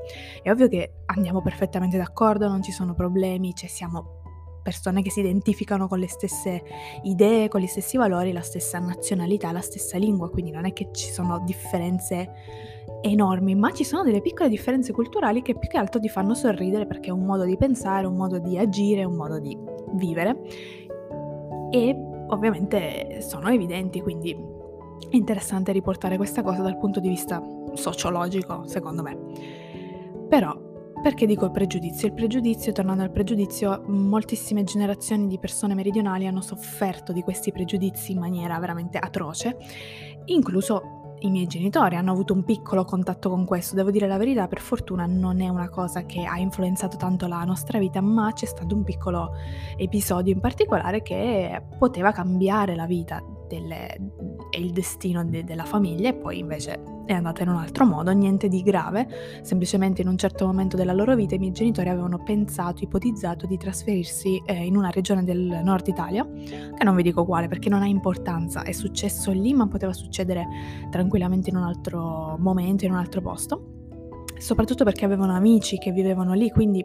È 0.41 0.49
ovvio 0.49 0.67
che 0.67 0.95
andiamo 1.05 1.41
perfettamente 1.41 1.97
d'accordo, 1.97 2.47
non 2.47 2.61
ci 2.61 2.71
sono 2.71 2.93
problemi, 2.93 3.53
cioè 3.55 3.69
siamo 3.69 4.23
persone 4.61 5.03
che 5.03 5.11
si 5.11 5.19
identificano 5.19 5.87
con 5.87 5.99
le 5.99 6.09
stesse 6.09 6.63
idee, 7.03 7.47
con 7.49 7.61
gli 7.61 7.67
stessi 7.67 7.97
valori, 7.97 8.31
la 8.31 8.41
stessa 8.41 8.79
nazionalità, 8.79 9.51
la 9.51 9.61
stessa 9.61 9.97
lingua, 9.97 10.31
quindi 10.31 10.49
non 10.49 10.65
è 10.65 10.73
che 10.73 10.89
ci 10.91 11.11
sono 11.11 11.39
differenze 11.45 12.31
enormi, 13.09 13.55
ma 13.55 13.71
ci 13.71 13.83
sono 13.83 14.03
delle 14.03 14.21
piccole 14.21 14.49
differenze 14.49 14.91
culturali 14.91 15.41
che 15.41 15.55
più 15.55 15.69
che 15.69 15.77
altro 15.77 15.99
ti 15.99 16.09
fanno 16.09 16.33
sorridere 16.33 16.85
perché 16.87 17.09
è 17.09 17.13
un 17.13 17.25
modo 17.25 17.43
di 17.43 17.55
pensare, 17.57 18.07
un 18.07 18.15
modo 18.15 18.39
di 18.39 18.57
agire, 18.57 19.03
un 19.03 19.15
modo 19.15 19.39
di 19.39 19.57
vivere 19.93 20.41
e 21.69 21.95
ovviamente 22.27 23.21
sono 23.21 23.49
evidenti, 23.49 24.01
quindi 24.01 24.31
è 24.31 25.15
interessante 25.15 25.71
riportare 25.71 26.17
questa 26.17 26.41
cosa 26.41 26.61
dal 26.61 26.77
punto 26.77 26.99
di 26.99 27.09
vista 27.09 27.41
sociologico, 27.73 28.65
secondo 28.65 29.03
me. 29.03 29.17
Però 30.27 30.57
perché 31.01 31.27
dico 31.27 31.45
il 31.45 31.51
pregiudizio? 31.51 32.07
Il 32.07 32.15
pregiudizio, 32.15 32.71
tornando 32.71 33.03
al 33.03 33.11
pregiudizio, 33.11 33.83
moltissime 33.85 34.63
generazioni 34.63 35.27
di 35.27 35.37
persone 35.37 35.75
meridionali 35.75 36.25
hanno 36.25 36.41
sofferto 36.41 37.13
di 37.13 37.21
questi 37.21 37.51
pregiudizi 37.51 38.13
in 38.13 38.19
maniera 38.19 38.57
veramente 38.57 38.97
atroce, 38.97 39.57
incluso 40.25 41.04
i 41.19 41.29
miei 41.29 41.47
genitori 41.47 41.95
hanno 41.95 42.11
avuto 42.11 42.33
un 42.33 42.43
piccolo 42.43 42.83
contatto 42.85 43.29
con 43.29 43.45
questo, 43.45 43.75
devo 43.75 43.91
dire 43.91 44.07
la 44.07 44.17
verità, 44.17 44.47
per 44.47 44.59
fortuna 44.59 45.05
non 45.05 45.41
è 45.41 45.47
una 45.47 45.69
cosa 45.69 46.05
che 46.05 46.25
ha 46.25 46.37
influenzato 46.37 46.97
tanto 46.97 47.27
la 47.27 47.43
nostra 47.43 47.79
vita, 47.79 48.01
ma 48.01 48.31
c'è 48.33 48.45
stato 48.45 48.75
un 48.75 48.83
piccolo 48.83 49.31
episodio 49.77 50.33
in 50.33 50.39
particolare 50.39 51.01
che 51.01 51.61
poteva 51.77 52.11
cambiare 52.11 52.75
la 52.75 52.85
vita 52.85 53.23
delle, 53.47 53.95
e 54.49 54.59
il 54.59 54.71
destino 54.71 55.23
de, 55.23 55.43
della 55.43 55.65
famiglia 55.65 56.09
e 56.09 56.13
poi 56.13 56.39
invece 56.39 56.81
è 57.05 57.13
andata 57.13 57.43
in 57.43 57.49
un 57.49 57.57
altro 57.57 57.85
modo, 57.85 58.11
niente 58.11 58.47
di 58.47 58.63
grave, 58.63 59.07
semplicemente 59.41 60.01
in 60.01 60.07
un 60.07 60.17
certo 60.17 60.45
momento 60.45 60.75
della 60.75 60.93
loro 60.93 61.15
vita 61.15 61.35
i 61.35 61.37
miei 61.37 61.51
genitori 61.51 61.89
avevano 61.89 62.21
pensato, 62.23 62.83
ipotizzato 62.83 63.45
di 63.45 63.57
trasferirsi 63.57 64.41
eh, 64.45 64.65
in 64.65 64.75
una 64.75 64.89
regione 64.89 65.23
del 65.23 65.61
nord 65.63 65.87
Italia, 65.87 66.27
che 66.27 66.83
non 66.83 66.95
vi 66.95 67.03
dico 67.03 67.25
quale 67.25 67.47
perché 67.47 67.69
non 67.69 67.81
ha 67.81 67.87
importanza, 67.87 68.63
è 68.63 68.71
successo 68.71 69.31
lì 69.31 69.53
ma 69.53 69.67
poteva 69.67 69.93
succedere 69.93 70.45
tranquillamente 70.89 71.49
in 71.49 71.57
un 71.57 71.63
altro 71.63 72.37
momento, 72.39 72.85
in 72.85 72.91
un 72.91 72.97
altro 72.97 73.21
posto, 73.21 73.65
soprattutto 74.37 74.83
perché 74.83 75.05
avevano 75.05 75.33
amici 75.33 75.77
che 75.77 75.91
vivevano 75.91 76.33
lì, 76.33 76.49
quindi 76.49 76.83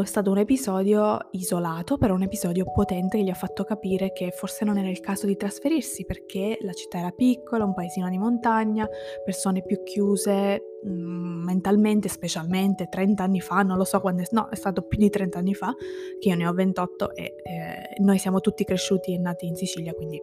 è 0.00 0.06
stato 0.06 0.30
un 0.30 0.38
episodio 0.38 1.18
isolato, 1.32 1.98
però 1.98 2.14
un 2.14 2.22
episodio 2.22 2.64
potente 2.70 3.18
che 3.18 3.24
gli 3.24 3.30
ha 3.30 3.34
fatto 3.34 3.64
capire 3.64 4.12
che 4.12 4.30
forse 4.30 4.64
non 4.64 4.78
era 4.78 4.88
il 4.88 5.00
caso 5.00 5.26
di 5.26 5.36
trasferirsi 5.36 6.04
perché 6.04 6.56
la 6.62 6.72
città 6.72 6.98
era 6.98 7.10
piccola, 7.10 7.64
un 7.64 7.74
paesino 7.74 8.08
di 8.08 8.16
montagna, 8.16 8.88
persone 9.24 9.62
più 9.62 9.82
chiuse 9.82 10.78
mm, 10.86 11.44
mentalmente, 11.44 12.08
specialmente 12.08 12.88
30 12.88 13.22
anni 13.22 13.40
fa, 13.40 13.62
non 13.62 13.76
lo 13.76 13.84
so 13.84 14.00
quando 14.00 14.22
è, 14.22 14.26
no, 14.30 14.48
è 14.48 14.54
stato 14.54 14.82
più 14.82 14.98
di 14.98 15.10
30 15.10 15.38
anni 15.38 15.54
fa, 15.54 15.74
che 16.18 16.28
io 16.28 16.36
ne 16.36 16.46
ho 16.46 16.52
28 16.52 17.14
e 17.14 17.22
eh, 17.22 18.02
noi 18.02 18.18
siamo 18.18 18.40
tutti 18.40 18.64
cresciuti 18.64 19.12
e 19.12 19.18
nati 19.18 19.46
in 19.46 19.56
Sicilia, 19.56 19.92
quindi 19.92 20.20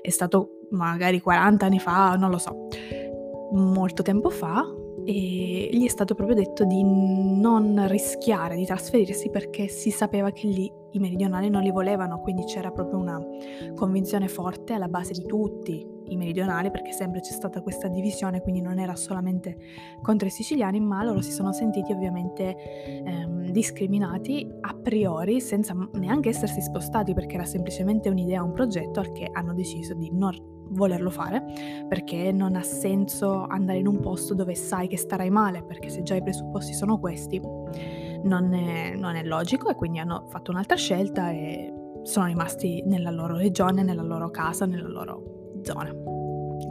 è 0.00 0.10
stato 0.10 0.60
magari 0.70 1.20
40 1.20 1.66
anni 1.66 1.78
fa, 1.78 2.16
non 2.16 2.30
lo 2.30 2.38
so, 2.38 2.66
molto 3.52 4.02
tempo 4.02 4.30
fa, 4.30 4.64
e 5.04 5.68
gli 5.72 5.84
è 5.84 5.88
stato 5.88 6.14
proprio 6.14 6.36
detto 6.36 6.64
di 6.64 6.82
non 6.82 7.86
rischiare 7.88 8.56
di 8.56 8.64
trasferirsi 8.64 9.30
perché 9.30 9.68
si 9.68 9.90
sapeva 9.90 10.30
che 10.30 10.46
lì 10.46 10.72
i 10.92 10.98
meridionali 10.98 11.48
non 11.48 11.62
li 11.62 11.70
volevano, 11.70 12.20
quindi 12.20 12.44
c'era 12.44 12.70
proprio 12.70 12.98
una 12.98 13.20
convinzione 13.74 14.28
forte 14.28 14.74
alla 14.74 14.88
base 14.88 15.12
di 15.12 15.24
tutti 15.24 15.86
i 16.08 16.16
meridionali, 16.16 16.70
perché 16.70 16.92
sempre 16.92 17.20
c'è 17.20 17.32
stata 17.32 17.62
questa 17.62 17.88
divisione, 17.88 18.42
quindi 18.42 18.60
non 18.60 18.78
era 18.78 18.94
solamente 18.94 19.56
contro 20.02 20.28
i 20.28 20.30
siciliani, 20.30 20.80
ma 20.80 21.02
loro 21.02 21.22
si 21.22 21.32
sono 21.32 21.52
sentiti 21.52 21.92
ovviamente 21.92 22.54
ehm, 23.04 23.50
discriminati 23.50 24.46
a 24.60 24.74
priori 24.74 25.40
senza 25.40 25.74
neanche 25.92 26.28
essersi 26.28 26.60
spostati 26.60 27.14
perché 27.14 27.36
era 27.36 27.44
semplicemente 27.44 28.08
un'idea, 28.08 28.42
un 28.42 28.52
progetto 28.52 29.00
al 29.00 29.12
che 29.12 29.28
hanno 29.32 29.54
deciso 29.54 29.94
di 29.94 30.10
non 30.12 30.60
volerlo 30.72 31.10
fare 31.10 31.42
perché 31.88 32.32
non 32.32 32.56
ha 32.56 32.62
senso 32.62 33.44
andare 33.46 33.78
in 33.78 33.86
un 33.86 34.00
posto 34.00 34.34
dove 34.34 34.54
sai 34.54 34.88
che 34.88 34.96
starai 34.96 35.30
male 35.30 35.62
perché 35.62 35.88
se 35.88 36.02
già 36.02 36.14
i 36.14 36.22
presupposti 36.22 36.72
sono 36.72 36.98
questi 36.98 37.40
non 38.24 38.52
è, 38.54 38.94
non 38.94 39.14
è 39.16 39.22
logico 39.22 39.68
e 39.68 39.74
quindi 39.74 39.98
hanno 39.98 40.26
fatto 40.28 40.50
un'altra 40.50 40.76
scelta 40.76 41.30
e 41.30 41.72
sono 42.02 42.26
rimasti 42.26 42.82
nella 42.84 43.10
loro 43.10 43.36
regione, 43.36 43.82
nella 43.82 44.02
loro 44.02 44.30
casa, 44.30 44.66
nella 44.66 44.88
loro 44.88 45.60
zona. 45.62 46.11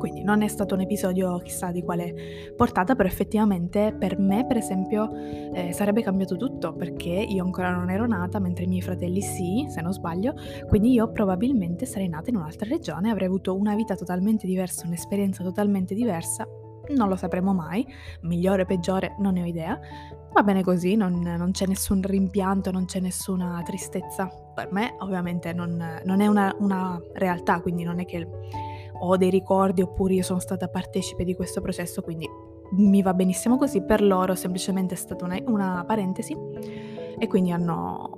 Quindi 0.01 0.24
non 0.24 0.41
è 0.41 0.48
stato 0.48 0.74
un 0.74 0.81
episodio 0.81 1.38
chissà 1.43 1.70
di 1.70 1.84
quale 1.84 2.53
portata, 2.58 2.96
però 2.96 3.08
effettivamente 3.08 3.96
per 3.96 4.17
me, 4.17 4.48
per 4.48 4.58
esempio, 4.58 5.12
eh, 5.53 5.72
sarebbe 5.74 6.01
cambiato 6.01 6.38
tutto 6.38 6.74
perché 6.74 7.10
io 7.10 7.43
ancora 7.43 7.70
non 7.70 7.91
ero 7.91 8.08
nata, 8.08 8.39
mentre 8.39 8.63
i 8.63 8.67
miei 8.67 8.81
fratelli 8.81 9.22
sì, 9.22 9.67
se 9.70 9.79
non 9.79 9.93
sbaglio, 9.93 10.34
quindi 10.67 10.91
io 10.93 11.12
probabilmente 11.12 11.86
sarei 11.86 12.08
nata 12.10 12.31
in 12.31 12.38
un'altra 12.38 12.67
regione, 12.67 13.12
avrei 13.12 13.27
avuto 13.27 13.55
una 13.55 13.75
vita 13.75 13.93
totalmente 13.93 14.48
diversa, 14.48 14.88
un'esperienza 14.88 15.43
totalmente 15.43 15.93
diversa. 15.93 16.48
Non 16.96 17.08
lo 17.08 17.15
sapremo 17.15 17.53
mai, 17.53 17.86
migliore 18.22 18.63
o 18.63 18.65
peggiore 18.65 19.15
non 19.20 19.34
ne 19.34 19.43
ho 19.43 19.46
idea, 19.46 19.79
va 20.34 20.41
bene 20.41 20.63
così, 20.63 20.96
non, 20.96 21.20
non, 21.20 21.51
c'è 21.51 21.67
nessun 21.67 22.01
rimpianto, 22.01 22.72
non 22.72 22.86
c'è 22.86 23.00
nessuna 23.00 23.62
tristezza. 23.63 24.27
Per 24.55 24.72
me 24.72 24.96
ovviamente 24.98 25.53
non, 25.53 26.01
non 26.03 26.22
è 26.22 26.25
una, 26.25 26.55
una 26.58 27.00
realtà, 27.13 27.62
quindi 27.62 27.84
non 27.84 28.00
è 28.00 28.05
che 28.05 28.27
ho 29.03 29.17
dei 29.17 29.29
ricordi 29.29 29.81
oppure 29.81 30.13
io 30.13 30.24
sono 30.24 30.39
stata 30.39 30.67
partecipe 30.67 31.24
di 31.24 31.36
questo 31.36 31.62
processo, 31.62 32.01
quindi 32.01 32.27
mi 32.72 33.01
va 33.01 33.13
benissimo 33.13 33.58
così, 33.58 33.81
per 33.81 34.01
loro 34.01 34.36
semplicemente 34.36 34.93
è 34.93 34.98
stata 34.98 35.25
una, 35.25 35.38
una 35.46 35.84
parentesi 35.86 36.36
e 37.17 37.27
quindi 37.27 37.51
hanno 37.51 38.17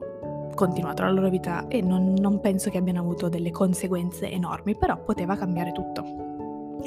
continuato 0.54 1.02
la 1.04 1.12
loro 1.12 1.30
vita 1.30 1.68
e 1.68 1.82
non, 1.82 2.14
non 2.14 2.40
penso 2.40 2.70
che 2.70 2.78
abbiano 2.78 3.00
avuto 3.00 3.30
delle 3.30 3.52
conseguenze 3.52 4.30
enormi, 4.30 4.78
però 4.78 5.02
poteva 5.04 5.36
cambiare 5.36 5.72
tutto. 5.72 6.32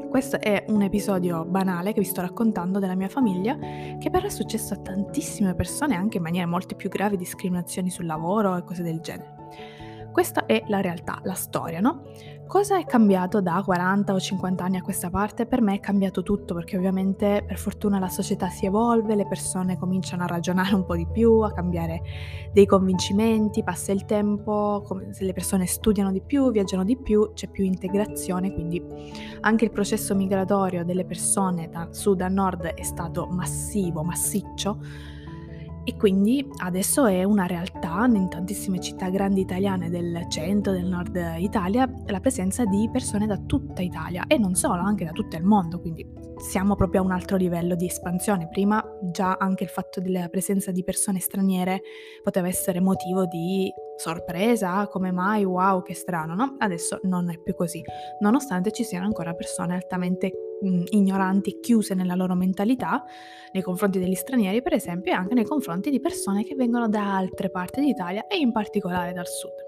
Questo 0.09 0.39
è 0.41 0.65
un 0.69 0.83
episodio 0.83 1.45
banale 1.45 1.93
che 1.93 2.01
vi 2.01 2.07
sto 2.07 2.21
raccontando 2.21 2.79
della 2.79 2.95
mia 2.95 3.09
famiglia, 3.09 3.57
che 3.57 4.09
però 4.11 4.27
è 4.27 4.31
successo 4.31 4.75
a 4.75 4.79
tantissime 4.79 5.55
persone, 5.55 5.97
anche 5.97 6.19
in 6.19 6.23
maniere 6.23 6.47
molto 6.47 6.77
più 6.77 6.89
gravi, 6.89 7.17
discriminazioni 7.17 7.91
sul 7.91 8.07
lavoro 8.07 8.57
e 8.57 8.63
cose 8.63 8.83
del 8.83 9.01
genere. 9.01 9.36
Questa 10.17 10.47
è 10.47 10.65
la 10.69 10.81
realtà, 10.81 11.21
la 11.25 11.35
storia, 11.35 11.79
no? 11.81 12.05
Cosa 12.47 12.79
è 12.79 12.87
cambiato 12.87 13.43
da 13.43 13.61
40 13.63 14.15
o 14.15 14.19
50 14.19 14.65
anni 14.65 14.79
a 14.79 14.81
questa 14.81 15.11
parte? 15.11 15.45
Per 15.45 15.61
me 15.61 15.75
è 15.75 15.79
cambiato 15.79 16.23
tutto 16.23 16.55
perché 16.55 16.79
ovviamente 16.79 17.45
per 17.47 17.59
fortuna 17.59 17.99
la 17.99 18.09
società 18.09 18.49
si 18.49 18.65
evolve, 18.65 19.15
le 19.15 19.27
persone 19.27 19.77
cominciano 19.77 20.23
a 20.23 20.27
ragionare 20.27 20.75
un 20.75 20.87
po' 20.87 20.97
di 20.97 21.07
più, 21.07 21.41
a 21.41 21.53
cambiare 21.53 22.01
dei 22.51 22.65
convincimenti, 22.65 23.63
passa 23.63 23.93
il 23.93 24.07
tempo, 24.07 24.83
se 25.11 25.23
le 25.23 25.35
persone 25.35 25.67
studiano 25.67 26.11
di 26.11 26.23
più, 26.23 26.51
viaggiano 26.51 26.83
di 26.83 26.97
più, 26.97 27.33
c'è 27.35 27.49
più 27.51 27.65
integrazione, 27.65 28.55
quindi 28.55 28.83
anche 29.41 29.67
il 29.67 29.71
processo 29.71 30.15
migratorio 30.15 30.83
delle 30.83 31.05
persone 31.05 31.69
da 31.69 31.89
sud 31.91 32.23
a 32.23 32.29
nord 32.29 32.65
è 32.65 32.83
stato 32.85 33.27
massivo, 33.27 34.03
massiccio 34.03 34.79
e 35.89 35.97
quindi 35.97 36.45
adesso 36.57 37.07
è 37.07 37.23
una 37.23 37.47
realtà 37.47 38.07
in 38.07 38.29
tantissime 38.29 38.81
città 38.81 39.09
grandi 39.09 39.43
italiane 39.43 39.89
del 39.89 40.27
centro, 40.29 40.73
del 40.73 40.85
nord 40.85 41.17
Italia, 41.39 41.89
la 42.07 42.19
presenza 42.19 42.65
di 42.65 42.89
persone 42.91 43.29
da 43.29 43.37
tutta 43.39 43.83
Italia 43.83 44.25
e 44.27 44.37
non 44.37 44.57
solo, 44.57 44.83
anche 44.83 45.05
da 45.05 45.13
tutto 45.13 45.37
il 45.37 45.45
mondo, 45.45 45.79
quindi 45.81 46.05
siamo 46.39 46.75
proprio 46.77 47.01
a 47.01 47.05
un 47.05 47.13
altro 47.13 47.37
livello 47.37 47.75
di 47.75 47.87
espansione. 47.87 48.49
Prima 48.49 48.83
già 49.03 49.37
anche 49.39 49.65
il 49.65 49.71
fatto 49.71 50.01
della 50.01 50.29
presenza 50.29 50.71
di 50.71 50.85
persone 50.85 51.19
straniere 51.19 51.83
poteva 52.23 52.49
essere 52.49 52.81
motivo 52.81 53.27
di 53.27 53.73
sorpresa, 53.97 54.87
come 54.89 55.11
mai, 55.11 55.45
wow, 55.45 55.83
che 55.83 55.95
strano, 55.95 56.35
no? 56.35 56.57
Adesso 56.59 57.01
non 57.05 57.31
è 57.31 57.39
più 57.39 57.55
così, 57.55 57.83
nonostante 58.21 58.71
ci 58.71 58.85
siano 58.85 59.07
ancora 59.07 59.33
persone 59.33 59.75
altamente 59.75 60.33
mh, 60.61 60.85
ignoranti, 60.91 61.61
chiuse 61.61 61.95
nella 61.95 62.15
loro 62.15 62.35
mentalità 62.35 63.03
nei 63.53 63.63
confronti 63.63 63.99
degli 63.99 64.15
stranieri, 64.15 64.61
per 64.61 64.75
esempio, 64.75 65.13
e 65.13 65.15
anche 65.15 65.35
nei 65.35 65.45
confronti 65.45 65.91
di 65.91 66.01
persone 66.01 66.45
che 66.45 66.55
vengono 66.55 66.89
da 66.89 67.17
altre 67.17 67.51
parti 67.51 67.81
d'Italia 67.81 68.27
e 68.27 68.37
in 68.37 68.53
particolare 68.53 69.13
dal 69.13 69.27
sud. 69.27 69.66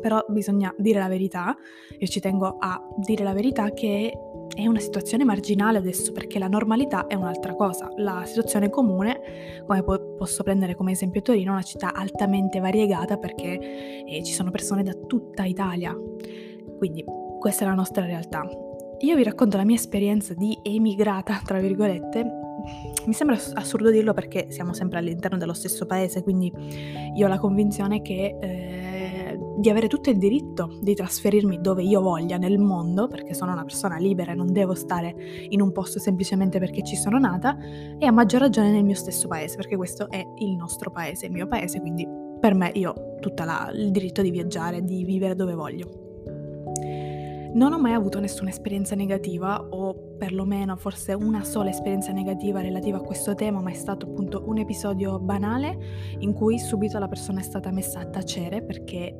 Però 0.00 0.24
bisogna 0.28 0.72
dire 0.78 1.00
la 1.00 1.08
verità, 1.08 1.56
io 1.98 2.06
ci 2.06 2.20
tengo 2.20 2.56
a 2.58 2.80
dire 2.98 3.24
la 3.24 3.32
verità 3.32 3.70
che 3.72 4.16
è 4.54 4.66
una 4.66 4.78
situazione 4.80 5.24
marginale 5.24 5.78
adesso 5.78 6.12
perché 6.12 6.38
la 6.38 6.48
normalità 6.48 7.06
è 7.06 7.14
un'altra 7.14 7.54
cosa. 7.54 7.90
La 7.96 8.22
situazione 8.24 8.70
comune, 8.70 9.62
come 9.66 9.82
po- 9.82 10.14
posso 10.16 10.42
prendere 10.42 10.74
come 10.74 10.92
esempio 10.92 11.22
Torino, 11.22 11.50
è 11.50 11.54
una 11.54 11.62
città 11.62 11.92
altamente 11.92 12.60
variegata 12.60 13.18
perché 13.18 14.04
eh, 14.04 14.22
ci 14.24 14.32
sono 14.32 14.50
persone 14.50 14.82
da 14.82 14.92
tutta 14.92 15.44
Italia. 15.44 15.96
Quindi 16.76 17.04
questa 17.38 17.64
è 17.64 17.68
la 17.68 17.74
nostra 17.74 18.04
realtà. 18.04 18.48
Io 19.00 19.14
vi 19.14 19.22
racconto 19.22 19.56
la 19.56 19.64
mia 19.64 19.76
esperienza 19.76 20.34
di 20.34 20.58
emigrata, 20.62 21.40
tra 21.44 21.60
virgolette. 21.60 22.24
Mi 23.06 23.12
sembra 23.12 23.38
assurdo 23.54 23.90
dirlo 23.90 24.12
perché 24.12 24.50
siamo 24.50 24.72
sempre 24.72 24.98
all'interno 24.98 25.38
dello 25.38 25.54
stesso 25.54 25.86
paese, 25.86 26.22
quindi 26.22 26.52
io 27.14 27.26
ho 27.26 27.28
la 27.28 27.38
convinzione 27.38 28.02
che 28.02 28.36
eh, 28.40 28.97
di 29.58 29.70
avere 29.70 29.88
tutto 29.88 30.08
il 30.08 30.18
diritto 30.18 30.78
di 30.80 30.94
trasferirmi 30.94 31.60
dove 31.60 31.82
io 31.82 32.00
voglia 32.00 32.36
nel 32.36 32.58
mondo, 32.58 33.08
perché 33.08 33.34
sono 33.34 33.52
una 33.52 33.64
persona 33.64 33.96
libera 33.96 34.32
e 34.32 34.34
non 34.36 34.52
devo 34.52 34.74
stare 34.74 35.14
in 35.48 35.60
un 35.60 35.72
posto 35.72 35.98
semplicemente 35.98 36.60
perché 36.60 36.84
ci 36.84 36.94
sono 36.94 37.18
nata, 37.18 37.56
e 37.98 38.06
a 38.06 38.12
maggior 38.12 38.40
ragione 38.40 38.70
nel 38.70 38.84
mio 38.84 38.94
stesso 38.94 39.26
paese, 39.26 39.56
perché 39.56 39.76
questo 39.76 40.08
è 40.08 40.24
il 40.38 40.54
nostro 40.54 40.90
paese, 40.90 41.26
il 41.26 41.32
mio 41.32 41.48
paese, 41.48 41.80
quindi 41.80 42.06
per 42.38 42.54
me 42.54 42.70
io 42.74 42.92
ho 42.92 43.16
tutto 43.18 43.42
il 43.74 43.90
diritto 43.90 44.22
di 44.22 44.30
viaggiare, 44.30 44.84
di 44.84 45.02
vivere 45.04 45.34
dove 45.34 45.54
voglio. 45.54 46.06
Non 47.50 47.72
ho 47.72 47.80
mai 47.80 47.94
avuto 47.94 48.20
nessuna 48.20 48.50
esperienza 48.50 48.94
negativa, 48.94 49.66
o 49.70 50.08
perlomeno 50.18 50.76
forse 50.76 51.14
una 51.14 51.42
sola 51.44 51.70
esperienza 51.70 52.12
negativa 52.12 52.60
relativa 52.60 52.98
a 52.98 53.00
questo 53.00 53.34
tema, 53.34 53.60
ma 53.60 53.70
è 53.70 53.74
stato 53.74 54.06
appunto 54.06 54.42
un 54.46 54.58
episodio 54.58 55.18
banale 55.18 55.78
in 56.18 56.34
cui 56.34 56.58
subito 56.58 56.98
la 56.98 57.08
persona 57.08 57.40
è 57.40 57.42
stata 57.42 57.70
messa 57.70 58.00
a 58.00 58.06
tacere 58.06 58.62
perché 58.62 59.16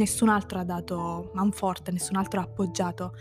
nessun 0.00 0.30
altro 0.30 0.58
ha 0.58 0.64
dato 0.64 1.30
manforte, 1.34 1.92
nessun 1.92 2.16
altro 2.16 2.40
ha 2.40 2.44
appoggiato 2.44 3.12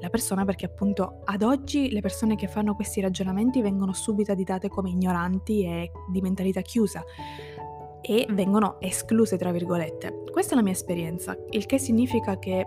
la 0.00 0.10
persona 0.10 0.44
perché 0.44 0.66
appunto 0.66 1.20
ad 1.24 1.42
oggi 1.42 1.90
le 1.90 2.00
persone 2.00 2.34
che 2.34 2.48
fanno 2.48 2.74
questi 2.74 3.00
ragionamenti 3.00 3.62
vengono 3.62 3.92
subito 3.92 4.32
additate 4.32 4.68
come 4.68 4.90
ignoranti 4.90 5.64
e 5.64 5.92
di 6.10 6.20
mentalità 6.20 6.60
chiusa 6.60 7.04
e 8.00 8.26
vengono 8.30 8.80
escluse 8.80 9.38
tra 9.38 9.52
virgolette. 9.52 10.24
Questa 10.30 10.52
è 10.52 10.56
la 10.56 10.62
mia 10.62 10.72
esperienza, 10.72 11.36
il 11.50 11.66
che 11.66 11.78
significa 11.78 12.38
che 12.38 12.66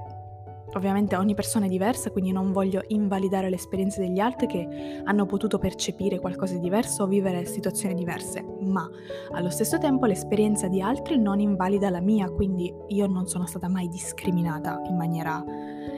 Ovviamente 0.73 1.15
ogni 1.15 1.33
persona 1.33 1.65
è 1.65 1.69
diversa, 1.69 2.11
quindi 2.11 2.31
non 2.31 2.51
voglio 2.51 2.83
invalidare 2.87 3.49
le 3.49 3.55
esperienze 3.55 4.01
degli 4.01 4.19
altri 4.19 4.47
che 4.47 5.01
hanno 5.03 5.25
potuto 5.25 5.57
percepire 5.57 6.19
qualcosa 6.19 6.53
di 6.53 6.59
diverso 6.59 7.03
o 7.03 7.07
vivere 7.07 7.45
situazioni 7.45 7.95
diverse, 7.95 8.43
ma 8.61 8.87
allo 9.31 9.49
stesso 9.49 9.77
tempo 9.77 10.05
l'esperienza 10.05 10.67
di 10.67 10.81
altri 10.81 11.17
non 11.17 11.39
invalida 11.39 11.89
la 11.89 12.01
mia, 12.01 12.29
quindi 12.29 12.73
io 12.87 13.07
non 13.07 13.27
sono 13.27 13.45
stata 13.45 13.69
mai 13.69 13.87
discriminata 13.87 14.81
in 14.87 14.95
maniera, 14.95 15.43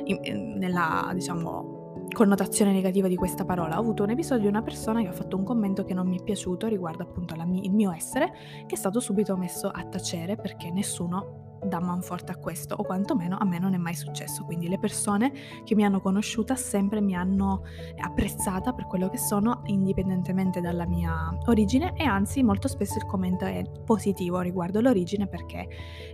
in, 0.06 0.56
nella, 0.58 1.12
diciamo, 1.14 1.78
connotazione 2.14 2.72
negativa 2.72 3.08
di 3.08 3.16
questa 3.16 3.46
parola. 3.46 3.78
Ho 3.78 3.82
avuto 3.82 4.04
un 4.04 4.12
episodio 4.12 4.44
di 4.44 4.50
una 4.50 4.62
persona 4.62 5.02
che 5.02 5.08
ha 5.08 5.14
fatto 5.14 5.36
un 5.36 5.44
commento 5.44 5.84
che 5.84 5.94
non 5.94 6.08
mi 6.08 6.20
è 6.20 6.24
piaciuto 6.24 6.68
riguardo 6.68 7.04
appunto 7.04 7.36
mia, 7.46 7.62
il 7.64 7.72
mio 7.72 7.92
essere, 7.92 8.32
che 8.66 8.76
è 8.76 8.78
stato 8.78 9.00
subito 9.00 9.36
messo 9.36 9.68
a 9.68 9.84
tacere 9.86 10.36
perché 10.36 10.72
nessuno 10.72 11.49
dà 11.64 11.80
manforte 11.80 12.32
a 12.32 12.38
questo, 12.38 12.76
o 12.76 12.84
quantomeno 12.84 13.38
a 13.40 13.46
me 13.46 13.60
non 13.60 13.74
è 13.74 13.78
mai 13.78 13.96
successo. 13.96 14.44
Quindi 14.46 14.68
le 14.68 14.80
persone 14.80 15.32
che 15.64 15.76
mi 15.76 15.84
hanno 15.84 16.02
conosciuta 16.02 16.56
sempre 16.56 17.02
mi 17.02 17.16
hanno 17.16 17.64
apprezzata 17.98 18.74
per 18.74 18.88
quello 18.88 19.10
che 19.10 19.18
sono, 19.18 19.62
indipendentemente 19.66 20.62
dalla 20.62 20.86
mia 20.86 21.38
origine, 21.46 21.94
e 21.96 22.04
anzi 22.04 22.44
molto 22.44 22.68
spesso 22.68 22.98
il 22.98 23.06
commento 23.06 23.46
è 23.46 23.64
positivo 23.86 24.40
riguardo 24.40 24.82
l'origine 24.82 25.28
perché 25.28 25.68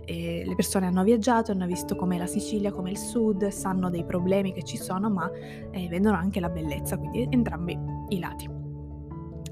eh, 0.04 0.42
le 0.44 0.54
persone 0.54 0.86
hanno 0.86 1.02
viaggiato, 1.02 1.52
hanno 1.52 1.66
visto 1.66 1.96
com'è 1.96 2.16
la 2.16 2.26
Sicilia, 2.26 2.72
come 2.72 2.90
il 2.90 2.98
sud, 2.98 3.48
sanno 3.48 3.90
dei 3.90 4.04
problemi 4.04 4.52
che 4.52 4.62
ci 4.62 4.76
sono, 4.76 5.10
ma 5.10 5.30
eh, 5.70 5.88
vedono 5.88 6.16
anche 6.16 6.40
la 6.40 6.48
bellezza, 6.48 6.96
quindi 6.96 7.26
entrambi 7.30 7.78
i 8.08 8.18
lati. 8.18 8.65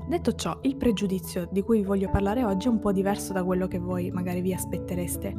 Detto 0.07 0.35
ciò, 0.35 0.59
il 0.63 0.77
pregiudizio 0.77 1.49
di 1.51 1.63
cui 1.63 1.79
vi 1.79 1.85
voglio 1.85 2.11
parlare 2.11 2.45
oggi 2.45 2.67
è 2.67 2.71
un 2.71 2.79
po' 2.79 2.93
diverso 2.93 3.33
da 3.33 3.43
quello 3.43 3.67
che 3.67 3.79
voi 3.79 4.11
magari 4.11 4.43
vi 4.43 4.53
aspettereste, 4.53 5.35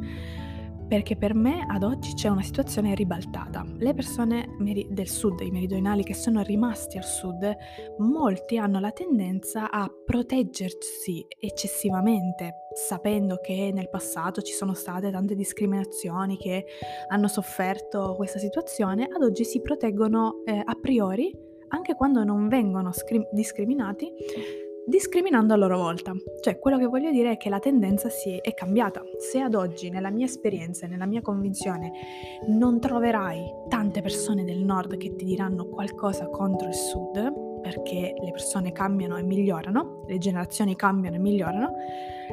perché 0.88 1.16
per 1.16 1.34
me 1.34 1.64
ad 1.68 1.84
oggi 1.84 2.14
c'è 2.14 2.28
una 2.28 2.42
situazione 2.42 2.92
ribaltata. 2.96 3.64
Le 3.78 3.94
persone 3.94 4.56
meri- 4.58 4.88
del 4.90 5.08
sud, 5.08 5.40
i 5.40 5.52
meridionali 5.52 6.02
che 6.02 6.14
sono 6.14 6.42
rimasti 6.42 6.98
al 6.98 7.04
sud, 7.04 7.48
molti 7.98 8.58
hanno 8.58 8.80
la 8.80 8.90
tendenza 8.90 9.70
a 9.70 9.88
proteggersi 10.04 11.24
eccessivamente, 11.38 12.54
sapendo 12.74 13.38
che 13.40 13.70
nel 13.72 13.88
passato 13.88 14.42
ci 14.42 14.52
sono 14.52 14.74
state 14.74 15.12
tante 15.12 15.36
discriminazioni 15.36 16.36
che 16.36 16.64
hanno 17.08 17.28
sofferto 17.28 18.14
questa 18.16 18.40
situazione, 18.40 19.04
ad 19.04 19.22
oggi 19.22 19.44
si 19.44 19.60
proteggono 19.60 20.42
eh, 20.44 20.60
a 20.62 20.74
priori 20.74 21.54
anche 21.68 21.94
quando 21.94 22.24
non 22.24 22.48
vengono 22.48 22.92
scri- 22.92 23.28
discriminati, 23.32 24.12
discriminando 24.86 25.52
a 25.52 25.56
loro 25.56 25.76
volta. 25.76 26.12
Cioè, 26.40 26.58
quello 26.58 26.78
che 26.78 26.86
voglio 26.86 27.10
dire 27.10 27.32
è 27.32 27.36
che 27.36 27.48
la 27.48 27.58
tendenza 27.58 28.08
si 28.08 28.36
è 28.36 28.54
cambiata. 28.54 29.02
Se 29.18 29.40
ad 29.40 29.54
oggi, 29.54 29.90
nella 29.90 30.10
mia 30.10 30.26
esperienza 30.26 30.86
e 30.86 30.88
nella 30.88 31.06
mia 31.06 31.22
convinzione, 31.22 31.90
non 32.48 32.78
troverai 32.80 33.44
tante 33.68 34.00
persone 34.00 34.44
del 34.44 34.58
nord 34.58 34.96
che 34.96 35.14
ti 35.16 35.24
diranno 35.24 35.66
qualcosa 35.66 36.28
contro 36.28 36.68
il 36.68 36.74
sud, 36.74 37.55
perché 37.66 38.14
le 38.16 38.30
persone 38.30 38.70
cambiano 38.70 39.16
e 39.16 39.24
migliorano, 39.24 40.04
le 40.06 40.18
generazioni 40.18 40.76
cambiano 40.76 41.16
e 41.16 41.18
migliorano, 41.18 41.72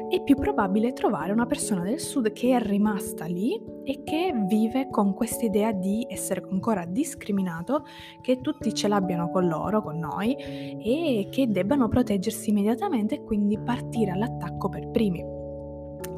è 0.08 0.22
più 0.22 0.36
probabile 0.36 0.92
trovare 0.92 1.32
una 1.32 1.44
persona 1.44 1.82
del 1.82 1.98
sud 1.98 2.32
che 2.32 2.56
è 2.56 2.60
rimasta 2.60 3.24
lì 3.24 3.60
e 3.82 4.04
che 4.04 4.32
vive 4.46 4.88
con 4.90 5.12
questa 5.12 5.44
idea 5.44 5.72
di 5.72 6.06
essere 6.08 6.46
ancora 6.48 6.84
discriminato, 6.84 7.84
che 8.20 8.40
tutti 8.40 8.72
ce 8.72 8.86
l'abbiano 8.86 9.28
con 9.28 9.48
loro, 9.48 9.82
con 9.82 9.98
noi, 9.98 10.36
e 10.36 11.26
che 11.32 11.48
debbano 11.48 11.88
proteggersi 11.88 12.50
immediatamente 12.50 13.16
e 13.16 13.24
quindi 13.24 13.58
partire 13.58 14.12
all'attacco 14.12 14.68
per 14.68 14.88
primi. 14.90 15.33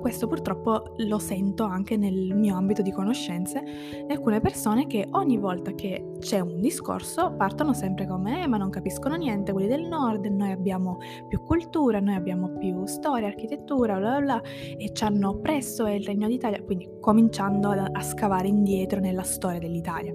Questo 0.06 0.28
purtroppo 0.28 0.92
lo 0.98 1.18
sento 1.18 1.64
anche 1.64 1.96
nel 1.96 2.32
mio 2.32 2.54
ambito 2.54 2.80
di 2.80 2.92
conoscenze 2.92 3.60
e 4.06 4.06
alcune 4.08 4.40
persone 4.40 4.86
che 4.86 5.08
ogni 5.10 5.36
volta 5.36 5.72
che 5.72 6.12
c'è 6.20 6.38
un 6.38 6.60
discorso 6.60 7.34
partono 7.36 7.72
sempre 7.72 8.06
come 8.06 8.44
eh, 8.44 8.46
ma 8.46 8.56
non 8.56 8.70
capiscono 8.70 9.16
niente 9.16 9.50
quelli 9.50 9.66
del 9.66 9.84
nord, 9.84 10.24
noi 10.26 10.52
abbiamo 10.52 10.98
più 11.26 11.42
cultura, 11.42 11.98
noi 11.98 12.14
abbiamo 12.14 12.56
più 12.56 12.86
storia, 12.86 13.26
architettura, 13.26 13.98
bla 13.98 14.10
bla 14.10 14.20
bla 14.20 14.42
e 14.78 14.92
ci 14.92 15.02
hanno 15.02 15.30
oppresso 15.30 15.88
il 15.88 16.04
Regno 16.04 16.28
d'Italia, 16.28 16.62
quindi 16.62 16.88
cominciando 17.00 17.70
a, 17.70 17.88
a 17.90 18.00
scavare 18.00 18.46
indietro 18.46 19.00
nella 19.00 19.24
storia 19.24 19.58
dell'Italia. 19.58 20.14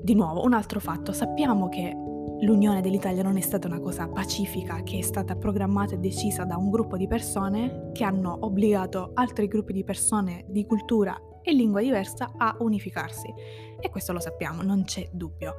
Di 0.00 0.14
nuovo, 0.14 0.44
un 0.44 0.54
altro 0.54 0.80
fatto, 0.80 1.12
sappiamo 1.12 1.68
che 1.68 1.94
l'unione 2.40 2.80
dell'Italia 2.80 3.22
non 3.22 3.36
è 3.36 3.40
stata 3.40 3.66
una 3.66 3.80
cosa 3.80 4.06
pacifica 4.06 4.82
che 4.82 4.98
è 4.98 5.02
stata 5.02 5.34
programmata 5.34 5.94
e 5.94 5.98
decisa 5.98 6.44
da 6.44 6.56
un 6.56 6.70
gruppo 6.70 6.96
di 6.96 7.08
persone 7.08 7.90
che 7.92 8.04
hanno 8.04 8.38
obbligato 8.40 9.10
altri 9.14 9.48
gruppi 9.48 9.72
di 9.72 9.82
persone 9.82 10.44
di 10.48 10.64
cultura 10.64 11.20
e 11.42 11.52
lingua 11.52 11.80
diversa 11.80 12.32
a 12.36 12.56
unificarsi. 12.60 13.32
E 13.80 13.90
questo 13.90 14.12
lo 14.12 14.20
sappiamo, 14.20 14.62
non 14.62 14.84
c'è 14.84 15.08
dubbio. 15.12 15.56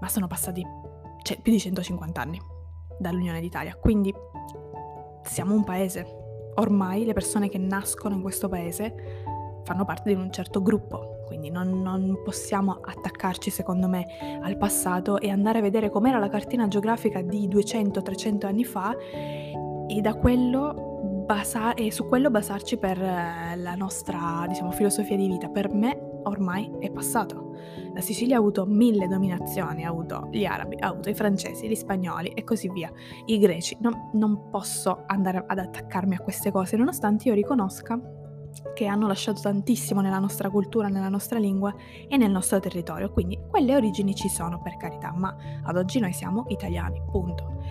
Ma 0.00 0.08
sono 0.08 0.26
passati 0.26 0.64
cioè, 1.22 1.40
più 1.40 1.52
di 1.52 1.58
150 1.58 2.20
anni 2.20 2.40
dall'Unione 2.98 3.40
d'Italia, 3.40 3.76
quindi 3.76 4.14
siamo 5.22 5.54
un 5.54 5.64
paese. 5.64 6.06
Ormai 6.54 7.04
le 7.04 7.12
persone 7.12 7.48
che 7.48 7.58
nascono 7.58 8.14
in 8.14 8.22
questo 8.22 8.48
paese 8.48 8.94
fanno 9.64 9.84
parte 9.84 10.14
di 10.14 10.20
un 10.20 10.30
certo 10.30 10.62
gruppo, 10.62 11.15
quindi 11.26 11.50
non, 11.50 11.82
non, 11.82 12.20
possiamo 12.24 12.78
attaccarci 12.80 13.50
secondo 13.50 13.88
me 13.88 14.06
al 14.42 14.56
passato 14.56 15.18
e 15.18 15.30
andare 15.30 15.58
a 15.58 15.62
vedere 15.62 15.90
com'era 15.90 16.18
la 16.18 16.28
cartina 16.28 16.68
geografica 16.68 17.20
di 17.20 17.48
200-300 17.48 18.46
anni 18.46 18.64
fa 18.64 18.94
e 19.88 20.00
da 20.00 20.14
quello 20.14 21.22
basa- 21.26 21.74
e 21.74 21.90
su 21.90 22.06
quello 22.06 22.30
basarci 22.30 22.78
per 22.78 23.00
eh, 23.02 23.56
la 23.56 23.74
nostra 23.74 24.44
diciamo, 24.48 24.70
filosofia 24.70 25.16
di 25.16 25.26
vita. 25.26 25.48
Per 25.48 25.72
me 25.72 26.20
ormai 26.22 26.70
è 26.78 26.90
passato. 26.90 27.44
La 27.92 28.00
Sicilia 28.00 28.36
ha 28.36 28.38
avuto 28.38 28.64
mille 28.66 29.08
dominazioni, 29.08 29.84
ha 29.84 29.88
avuto 29.88 30.28
gli 30.30 30.44
arabi, 30.44 30.76
ha 30.78 30.88
avuto 30.88 31.08
i 31.08 31.14
francesi, 31.14 31.68
gli 31.68 31.74
spagnoli 31.74 32.28
e 32.28 32.44
così 32.44 32.70
via, 32.70 32.90
i 33.26 33.38
greci. 33.38 33.76
Non, 33.80 34.10
non 34.12 34.48
posso 34.50 35.02
andare 35.06 35.42
ad 35.46 35.58
attaccarmi 35.58 36.14
a 36.14 36.20
queste 36.20 36.50
cose, 36.50 36.76
nonostante 36.76 37.28
io 37.28 37.34
riconosca 37.34 37.98
che 38.74 38.86
hanno 38.86 39.06
lasciato 39.06 39.40
tantissimo 39.40 40.00
nella 40.00 40.18
nostra 40.18 40.50
cultura, 40.50 40.88
nella 40.88 41.08
nostra 41.08 41.38
lingua 41.38 41.74
e 42.08 42.16
nel 42.16 42.30
nostro 42.30 42.60
territorio. 42.60 43.10
Quindi 43.10 43.38
quelle 43.48 43.74
origini 43.74 44.14
ci 44.14 44.28
sono 44.28 44.60
per 44.60 44.76
carità, 44.76 45.12
ma 45.12 45.34
ad 45.62 45.76
oggi 45.76 45.98
noi 45.98 46.12
siamo 46.12 46.44
italiani, 46.48 47.02
punto. 47.10 47.62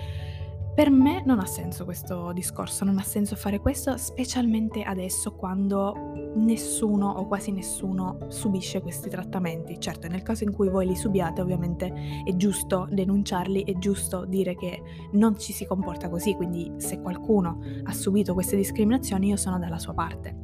Per 0.76 0.90
me 0.90 1.24
non 1.24 1.40
ha 1.40 1.46
senso 1.46 1.86
questo 1.86 2.34
discorso, 2.34 2.84
non 2.84 2.98
ha 2.98 3.02
senso 3.02 3.38
fare 3.38 3.62
questo, 3.62 3.96
specialmente 3.96 4.84
adesso 4.84 5.34
quando 5.34 6.34
nessuno 6.36 7.08
o 7.08 7.28
quasi 7.28 7.54
nessuno 7.54 8.26
subisce 8.28 8.82
questi 8.82 9.08
trattamenti. 9.08 9.80
Certo, 9.80 10.10
nel 10.10 10.22
caso 10.22 10.44
in 10.44 10.52
cui 10.52 10.68
voi 10.68 10.86
li 10.86 10.96
subiate, 10.98 11.40
ovviamente 11.40 11.94
è 12.26 12.36
giusto 12.36 12.90
denunciarli, 12.92 13.64
è 13.64 13.78
giusto 13.78 14.26
dire 14.26 14.56
che 14.56 14.84
non 15.14 15.40
ci 15.40 15.54
si 15.54 15.66
comporta 15.66 16.10
così, 16.10 16.36
quindi 16.36 16.70
se 16.76 17.00
qualcuno 17.00 17.60
ha 17.84 17.94
subito 17.94 18.34
queste 18.34 18.58
discriminazioni 18.58 19.30
io 19.30 19.38
sono 19.38 19.58
dalla 19.58 19.80
sua 19.80 19.94
parte. 19.94 20.40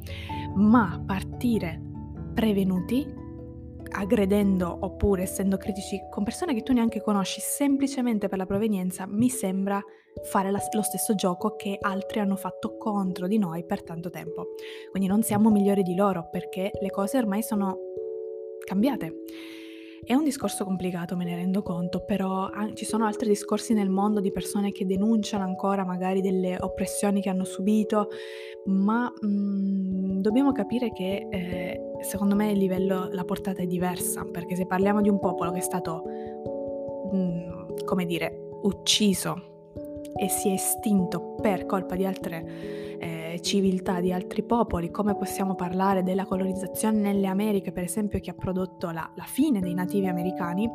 Ma 0.55 1.03
partire 1.05 1.81
prevenuti 2.33 3.19
aggredendo 3.91 4.77
oppure 4.81 5.23
essendo 5.23 5.57
critici 5.57 5.99
con 6.09 6.23
persone 6.23 6.53
che 6.53 6.63
tu 6.63 6.73
neanche 6.73 7.01
conosci 7.01 7.39
semplicemente 7.41 8.27
per 8.27 8.37
la 8.37 8.45
provenienza, 8.45 9.05
mi 9.07 9.29
sembra 9.29 9.81
fare 10.23 10.51
la, 10.51 10.59
lo 10.73 10.81
stesso 10.81 11.15
gioco 11.15 11.55
che 11.55 11.77
altri 11.79 12.19
hanno 12.19 12.35
fatto 12.35 12.77
contro 12.77 13.27
di 13.27 13.37
noi 13.37 13.65
per 13.65 13.83
tanto 13.83 14.09
tempo. 14.09 14.55
Quindi 14.89 15.07
non 15.07 15.23
siamo 15.23 15.49
migliori 15.49 15.83
di 15.83 15.95
loro 15.95 16.29
perché 16.29 16.71
le 16.79 16.89
cose 16.89 17.17
ormai 17.17 17.43
sono 17.43 17.77
cambiate. 18.65 19.15
È 20.03 20.15
un 20.15 20.23
discorso 20.23 20.63
complicato, 20.63 21.15
me 21.15 21.25
ne 21.25 21.35
rendo 21.35 21.61
conto, 21.61 22.03
però 22.03 22.49
ci 22.73 22.85
sono 22.85 23.05
altri 23.05 23.29
discorsi 23.29 23.73
nel 23.73 23.89
mondo 23.89 24.19
di 24.19 24.31
persone 24.31 24.71
che 24.71 24.83
denunciano 24.83 25.43
ancora 25.43 25.85
magari 25.85 26.21
delle 26.21 26.57
oppressioni 26.59 27.21
che 27.21 27.29
hanno 27.29 27.43
subito, 27.43 28.07
ma 28.65 29.03
mh, 29.03 29.27
mm, 29.27 30.19
dobbiamo 30.21 30.51
capire 30.53 30.91
che 30.91 31.27
eh, 31.29 31.79
secondo 32.01 32.33
me 32.33 32.51
il 32.51 32.57
livello, 32.57 33.09
la 33.11 33.23
portata 33.23 33.61
è 33.61 33.67
diversa, 33.67 34.25
perché 34.25 34.55
se 34.55 34.65
parliamo 34.65 35.01
di 35.01 35.09
un 35.09 35.19
popolo 35.19 35.51
che 35.51 35.59
è 35.59 35.61
stato, 35.61 36.03
mh, 37.11 37.17
mm, 37.17 37.85
come 37.85 38.05
dire, 38.05 38.47
ucciso 38.63 39.49
e 40.15 40.29
si 40.29 40.49
è 40.49 40.53
estinto 40.53 41.35
per 41.39 41.67
colpa 41.67 41.95
di 41.95 42.05
altre 42.05 42.90
civiltà, 43.41 43.99
di 43.99 44.13
altri 44.13 44.43
popoli, 44.43 44.91
come 44.91 45.15
possiamo 45.15 45.55
parlare 45.55 46.03
della 46.03 46.25
colonizzazione 46.25 46.99
nelle 46.99 47.27
Americhe, 47.27 47.71
per 47.71 47.83
esempio, 47.83 48.19
che 48.19 48.29
ha 48.29 48.35
prodotto 48.35 48.89
la, 48.91 49.09
la 49.15 49.25
fine 49.25 49.59
dei 49.59 49.73
nativi 49.73 50.07
americani, 50.07 50.69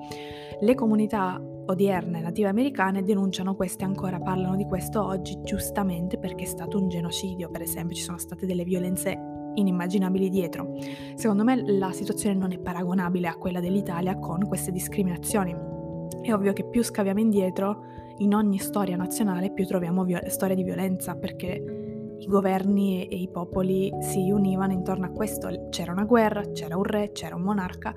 le 0.60 0.74
comunità 0.74 1.40
odierne 1.68 2.20
native 2.20 2.48
americane 2.48 3.02
denunciano 3.02 3.54
questo 3.54 3.82
e 3.82 3.86
ancora 3.86 4.20
parlano 4.20 4.56
di 4.56 4.64
questo 4.64 5.04
oggi 5.04 5.40
giustamente 5.42 6.18
perché 6.18 6.44
è 6.44 6.46
stato 6.46 6.78
un 6.78 6.88
genocidio, 6.88 7.50
per 7.50 7.62
esempio, 7.62 7.96
ci 7.96 8.02
sono 8.02 8.18
state 8.18 8.46
delle 8.46 8.64
violenze 8.64 9.18
inimmaginabili 9.54 10.28
dietro. 10.28 10.74
Secondo 11.14 11.42
me 11.44 11.62
la 11.78 11.92
situazione 11.92 12.36
non 12.36 12.52
è 12.52 12.58
paragonabile 12.58 13.28
a 13.28 13.36
quella 13.36 13.60
dell'Italia 13.60 14.18
con 14.18 14.46
queste 14.46 14.70
discriminazioni. 14.70 15.54
È 16.20 16.32
ovvio 16.32 16.52
che 16.52 16.64
più 16.64 16.82
scaviamo 16.82 17.20
indietro, 17.20 17.84
in 18.18 18.34
ogni 18.34 18.58
storia 18.58 18.96
nazionale 18.96 19.52
più 19.52 19.66
troviamo 19.66 20.04
viol- 20.04 20.30
storie 20.30 20.56
di 20.56 20.62
violenza 20.62 21.14
perché 21.16 21.85
i 22.18 22.26
governi 22.26 23.06
e, 23.06 23.16
i 23.16 23.28
popoli 23.28 23.92
si 24.00 24.30
univano 24.30 24.72
intorno 24.72 25.06
a 25.06 25.10
questo. 25.10 25.68
C'era 25.70 25.92
una 25.92 26.04
guerra, 26.04 26.42
c'era 26.52 26.76
un 26.76 26.84
re, 26.84 27.12
c'era 27.12 27.34
un 27.34 27.42
monarca 27.42 27.94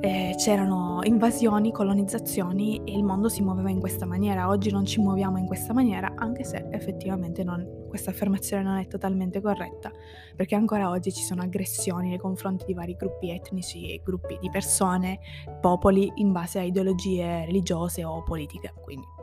eh, 0.00 0.34
c'erano 0.36 1.00
invasioni, 1.02 1.72
colonizzazioni 1.72 2.82
e 2.84 2.92
il 2.92 3.02
mondo 3.02 3.28
si 3.28 3.42
muoveva 3.42 3.70
in 3.70 3.80
questa 3.80 4.06
maniera. 4.06 4.48
Oggi 4.48 4.70
non 4.70 4.84
ci 4.84 5.00
muoviamo 5.00 5.38
in 5.38 5.46
questa 5.46 5.72
maniera, 5.72 6.12
anche 6.16 6.44
se 6.44 6.66
effettivamente 6.70 7.42
non, 7.42 7.86
questa 7.88 8.10
affermazione 8.10 8.62
non 8.62 8.76
è 8.76 8.86
totalmente 8.86 9.40
corretta, 9.40 9.90
perché 10.34 10.54
ancora 10.54 10.90
oggi 10.90 11.12
ci 11.12 11.22
sono 11.22 11.42
aggressioni 11.42 12.10
nei 12.10 12.18
confronti 12.18 12.64
di 12.66 12.74
vari 12.74 12.94
gruppi 12.94 13.30
etnici 13.30 13.90
e 13.92 14.00
gruppi 14.04 14.38
di 14.40 14.50
persone, 14.50 15.18
popoli 15.60 16.12
in 16.16 16.32
base 16.32 16.58
a 16.58 16.62
ideologie 16.62 17.44
religiose 17.46 18.04
o 18.04 18.22
politiche. 18.22 18.72
Quindi 18.82 19.15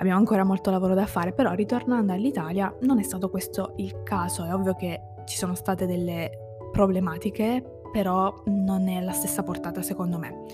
abbiamo 0.00 0.18
ancora 0.18 0.44
molto 0.44 0.70
lavoro 0.70 0.94
da 0.94 1.06
fare, 1.06 1.32
però 1.32 1.52
ritornando 1.52 2.12
all'Italia 2.12 2.74
non 2.80 2.98
è 2.98 3.02
stato 3.02 3.30
questo 3.30 3.74
il 3.76 4.02
caso, 4.02 4.44
è 4.44 4.52
ovvio 4.52 4.74
che 4.74 5.00
ci 5.24 5.36
sono 5.36 5.54
state 5.54 5.86
delle 5.86 6.30
problematiche 6.72 7.78
però 7.90 8.42
non 8.46 8.88
è 8.88 9.00
la 9.00 9.12
stessa 9.12 9.42
portata 9.42 9.82
secondo 9.82 10.18
me. 10.18 10.44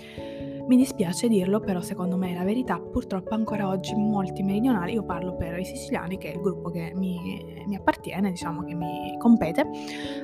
Mi 0.67 0.77
dispiace 0.77 1.29
dirlo, 1.29 1.61
però 1.61 1.81
secondo 1.81 2.17
me 2.17 2.33
è 2.33 2.35
la 2.35 2.43
verità. 2.43 2.81
Purtroppo 2.81 3.35
ancora 3.35 3.69
oggi 3.69 3.95
molti 3.95 4.43
meridionali, 4.43 4.95
io 4.95 5.05
parlo 5.05 5.37
per 5.37 5.57
i 5.59 5.65
siciliani, 5.65 6.19
che 6.19 6.33
è 6.33 6.35
il 6.35 6.41
gruppo 6.41 6.71
che 6.71 6.91
mi, 6.93 7.63
mi 7.67 7.77
appartiene, 7.77 8.31
diciamo 8.31 8.65
che 8.65 8.75
mi 8.75 9.17
compete, 9.17 9.65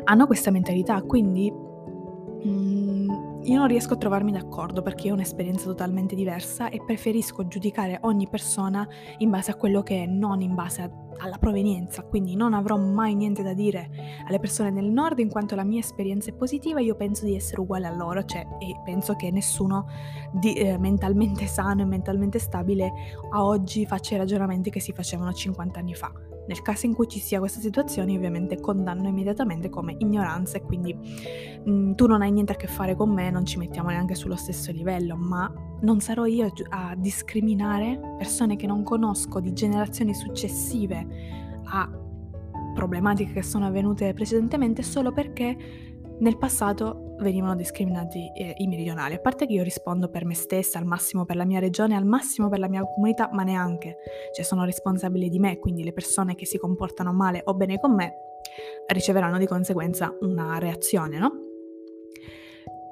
hanno 0.02 0.26
questa 0.26 0.50
mentalità, 0.50 1.00
quindi 1.02 1.52
io 3.44 3.58
non 3.58 3.66
riesco 3.66 3.94
a 3.94 3.96
trovarmi 3.96 4.32
d'accordo 4.32 4.82
perché 4.82 5.10
ho 5.10 5.14
un'esperienza 5.14 5.64
totalmente 5.64 6.14
diversa 6.14 6.68
e 6.68 6.82
preferisco 6.84 7.48
giudicare 7.48 7.98
ogni 8.02 8.28
persona 8.28 8.86
in 9.18 9.30
base 9.30 9.50
a 9.50 9.56
quello 9.56 9.82
che 9.82 10.04
è, 10.04 10.06
non 10.06 10.40
in 10.40 10.54
base 10.54 10.82
a 10.82 10.90
alla 11.18 11.38
provenienza, 11.38 12.02
quindi 12.02 12.34
non 12.34 12.52
avrò 12.54 12.76
mai 12.76 13.14
niente 13.14 13.42
da 13.42 13.54
dire 13.54 13.90
alle 14.26 14.38
persone 14.38 14.72
del 14.72 14.90
nord 14.90 15.18
in 15.18 15.28
quanto 15.28 15.54
la 15.54 15.64
mia 15.64 15.78
esperienza 15.78 16.30
è 16.30 16.34
positiva, 16.34 16.80
io 16.80 16.96
penso 16.96 17.24
di 17.24 17.34
essere 17.34 17.60
uguale 17.60 17.86
a 17.86 17.94
loro, 17.94 18.24
cioè, 18.24 18.46
e 18.58 18.80
penso 18.84 19.14
che 19.14 19.30
nessuno 19.30 19.86
di, 20.32 20.54
eh, 20.54 20.78
mentalmente 20.78 21.46
sano 21.48 21.82
e 21.82 21.86
mentalmente 21.86 22.38
stabile 22.38 22.92
a 23.30 23.44
oggi 23.44 23.86
faccia 23.86 24.14
i 24.14 24.18
ragionamenti 24.18 24.70
che 24.70 24.80
si 24.80 24.92
facevano 24.92 25.32
50 25.32 25.78
anni 25.78 25.94
fa. 25.94 26.31
Nel 26.46 26.60
caso 26.62 26.86
in 26.86 26.94
cui 26.94 27.06
ci 27.08 27.20
sia 27.20 27.38
questa 27.38 27.60
situazione, 27.60 28.14
ovviamente 28.16 28.60
condanno 28.60 29.08
immediatamente 29.08 29.68
come 29.68 29.94
ignoranza 29.98 30.56
e 30.56 30.62
quindi 30.62 30.92
mh, 30.94 31.70
mm, 31.70 31.92
tu 31.94 32.06
non 32.06 32.22
hai 32.22 32.32
niente 32.32 32.52
a 32.52 32.56
che 32.56 32.66
fare 32.66 32.94
con 32.96 33.10
me, 33.10 33.30
non 33.30 33.46
ci 33.46 33.58
mettiamo 33.58 33.90
neanche 33.90 34.14
sullo 34.14 34.36
stesso 34.36 34.72
livello, 34.72 35.16
ma 35.16 35.52
non 35.82 36.00
sarò 36.00 36.24
io 36.26 36.52
a 36.70 36.94
discriminare 36.96 38.00
persone 38.18 38.56
che 38.56 38.66
non 38.66 38.82
conosco 38.82 39.40
di 39.40 39.52
generazioni 39.52 40.14
successive 40.14 41.06
a 41.64 41.90
problematiche 42.74 43.32
che 43.32 43.42
sono 43.42 43.66
avvenute 43.66 44.12
precedentemente 44.14 44.82
solo 44.82 45.12
perché 45.12 45.56
nel 46.18 46.38
passato 46.38 47.11
venivano 47.16 47.54
discriminati 47.54 48.30
eh, 48.34 48.54
i 48.56 48.66
meridionali. 48.66 49.14
A 49.14 49.18
parte 49.18 49.46
che 49.46 49.52
io 49.52 49.62
rispondo 49.62 50.08
per 50.08 50.24
me 50.24 50.34
stessa, 50.34 50.78
al 50.78 50.84
massimo 50.84 51.24
per 51.24 51.36
la 51.36 51.44
mia 51.44 51.60
regione, 51.60 51.96
al 51.96 52.04
massimo 52.04 52.48
per 52.48 52.58
la 52.58 52.68
mia 52.68 52.82
comunità, 52.82 53.28
ma 53.32 53.42
neanche. 53.42 53.96
Cioè 54.34 54.44
sono 54.44 54.64
responsabile 54.64 55.28
di 55.28 55.38
me, 55.38 55.58
quindi 55.58 55.84
le 55.84 55.92
persone 55.92 56.34
che 56.34 56.46
si 56.46 56.58
comportano 56.58 57.12
male 57.12 57.42
o 57.44 57.54
bene 57.54 57.78
con 57.78 57.94
me 57.94 58.14
riceveranno 58.86 59.38
di 59.38 59.46
conseguenza 59.46 60.14
una 60.20 60.58
reazione, 60.58 61.18
no? 61.18 61.32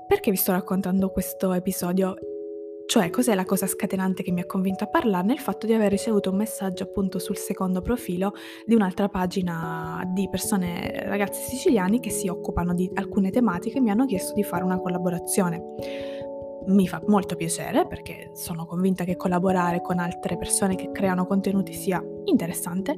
Perché 0.07 0.31
vi 0.31 0.37
sto 0.37 0.53
raccontando 0.53 1.11
questo 1.11 1.53
episodio? 1.53 2.17
Cioè, 2.91 3.09
cos'è 3.11 3.37
la 3.37 3.45
cosa 3.45 3.69
scatenante 3.69 4.25
che 4.25 4.33
mi 4.33 4.41
ha 4.41 4.47
convinto 4.47 4.83
a 4.83 4.89
parlarne? 4.89 5.33
Il 5.33 5.39
fatto 5.39 5.65
di 5.65 5.73
aver 5.73 5.93
ricevuto 5.93 6.31
un 6.31 6.37
messaggio 6.37 6.83
appunto 6.83 7.21
sul 7.21 7.37
secondo 7.37 7.83
profilo 7.83 8.33
di 8.67 8.75
un'altra 8.75 9.09
pagina 9.09 10.03
di 10.13 10.29
persone, 10.29 11.05
ragazzi 11.05 11.41
siciliani 11.41 12.01
che 12.01 12.11
si 12.11 12.27
occupano 12.27 12.75
di 12.75 12.91
alcune 12.95 13.31
tematiche 13.31 13.79
e 13.79 13.81
mi 13.81 13.91
hanno 13.91 14.07
chiesto 14.07 14.33
di 14.35 14.43
fare 14.43 14.65
una 14.65 14.81
collaborazione. 14.81 15.63
mi 16.67 16.89
fa 16.89 17.01
molto 17.07 17.37
piacere 17.37 17.87
perché 17.87 18.33
sono 18.35 18.67
convinta 18.67 19.05
che 19.05 19.15
collaborare 19.15 19.81
con 19.81 20.01
altre 20.01 20.37
persone 20.37 20.75
che 20.75 20.91
creano 20.91 21.27
contenuti 21.27 21.73
sia 21.73 22.03
interessante. 22.25 22.97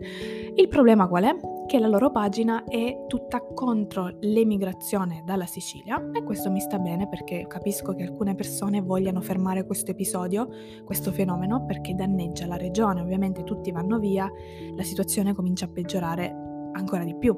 Il 0.54 0.68
problema 0.68 1.08
qual 1.08 1.24
è? 1.24 1.34
Che 1.66 1.78
la 1.78 1.88
loro 1.88 2.10
pagina 2.10 2.64
è 2.64 3.06
tutta 3.06 3.40
contro 3.40 4.16
l'emigrazione 4.20 5.22
dalla 5.24 5.46
Sicilia 5.46 6.10
e 6.12 6.22
questo 6.22 6.50
mi 6.50 6.60
sta 6.60 6.78
bene 6.78 7.08
perché 7.08 7.46
capisco 7.48 7.94
che 7.94 8.02
alcune 8.02 8.34
persone 8.34 8.82
vogliano 8.82 9.22
fermare 9.22 9.64
questo 9.64 9.92
episodio, 9.92 10.48
questo 10.84 11.10
fenomeno, 11.10 11.64
perché 11.64 11.94
danneggia 11.94 12.46
la 12.46 12.56
regione. 12.56 13.00
Ovviamente 13.00 13.44
tutti 13.44 13.72
vanno 13.72 13.98
via, 13.98 14.30
la 14.74 14.82
situazione 14.82 15.34
comincia 15.34 15.64
a 15.64 15.68
peggiorare 15.68 16.34
ancora 16.72 17.04
di 17.04 17.16
più. 17.16 17.34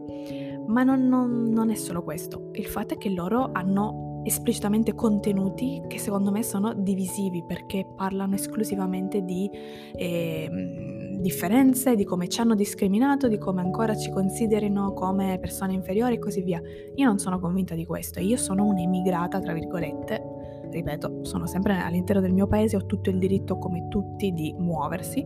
Ma 0.66 0.82
non, 0.82 1.06
non, 1.06 1.44
non 1.44 1.70
è 1.70 1.76
solo 1.76 2.02
questo, 2.02 2.50
il 2.54 2.66
fatto 2.66 2.94
è 2.94 2.98
che 2.98 3.10
loro 3.10 3.50
hanno 3.52 4.22
esplicitamente 4.24 4.94
contenuti 4.94 5.82
che 5.86 5.98
secondo 5.98 6.30
me 6.30 6.42
sono 6.42 6.72
divisivi 6.72 7.44
perché 7.44 7.86
parlano 7.94 8.34
esclusivamente 8.34 9.22
di 9.22 9.48
eh, 9.94 11.03
differenze, 11.24 11.94
di 11.96 12.04
come 12.04 12.28
ci 12.28 12.40
hanno 12.40 12.54
discriminato, 12.54 13.28
di 13.28 13.38
come 13.38 13.62
ancora 13.62 13.96
ci 13.96 14.10
considerino 14.10 14.92
come 14.92 15.38
persone 15.40 15.72
inferiori 15.72 16.16
e 16.16 16.18
così 16.18 16.42
via. 16.42 16.60
Io 16.94 17.06
non 17.06 17.18
sono 17.18 17.40
convinta 17.40 17.74
di 17.74 17.86
questo, 17.86 18.20
io 18.20 18.36
sono 18.36 18.64
un'emigrata, 18.66 19.40
tra 19.40 19.54
virgolette, 19.54 20.22
ripeto, 20.70 21.24
sono 21.24 21.46
sempre 21.46 21.78
all'interno 21.78 22.20
del 22.20 22.34
mio 22.34 22.46
paese, 22.46 22.76
ho 22.76 22.84
tutto 22.84 23.08
il 23.08 23.18
diritto 23.18 23.56
come 23.56 23.88
tutti 23.88 24.34
di 24.34 24.54
muoversi, 24.58 25.24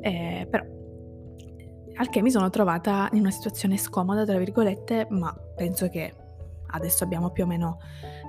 eh, 0.00 0.46
però 0.48 0.64
al 1.96 2.08
che 2.08 2.22
mi 2.22 2.30
sono 2.30 2.48
trovata 2.48 3.10
in 3.12 3.20
una 3.20 3.30
situazione 3.30 3.76
scomoda, 3.76 4.24
tra 4.24 4.38
virgolette, 4.38 5.08
ma 5.10 5.34
penso 5.54 5.88
che 5.88 6.14
adesso 6.68 7.04
abbiamo 7.04 7.30
più 7.30 7.44
o 7.44 7.46
meno 7.46 7.78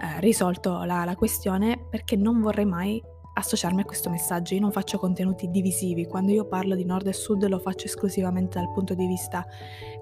eh, 0.02 0.20
risolto 0.20 0.84
la, 0.84 1.06
la 1.06 1.16
questione 1.16 1.88
perché 1.90 2.18
non 2.18 2.42
vorrei 2.42 2.66
mai 2.66 3.02
associarmi 3.34 3.82
a 3.82 3.86
questo 3.86 4.10
messaggio. 4.10 4.54
Io 4.54 4.62
non 4.62 4.72
faccio 4.72 4.98
contenuti 4.98 5.50
divisivi, 5.50 6.06
quando 6.06 6.32
io 6.32 6.46
parlo 6.46 6.76
di 6.76 6.86
nord 6.86 7.08
e 7.08 7.14
sud 7.14 7.46
lo 7.48 7.60
faccio 7.60 7.86
esclusivamente 7.86 8.60
dal 8.60 8.72
punto 8.72 8.94
di 8.94 9.06
vista 9.06 9.46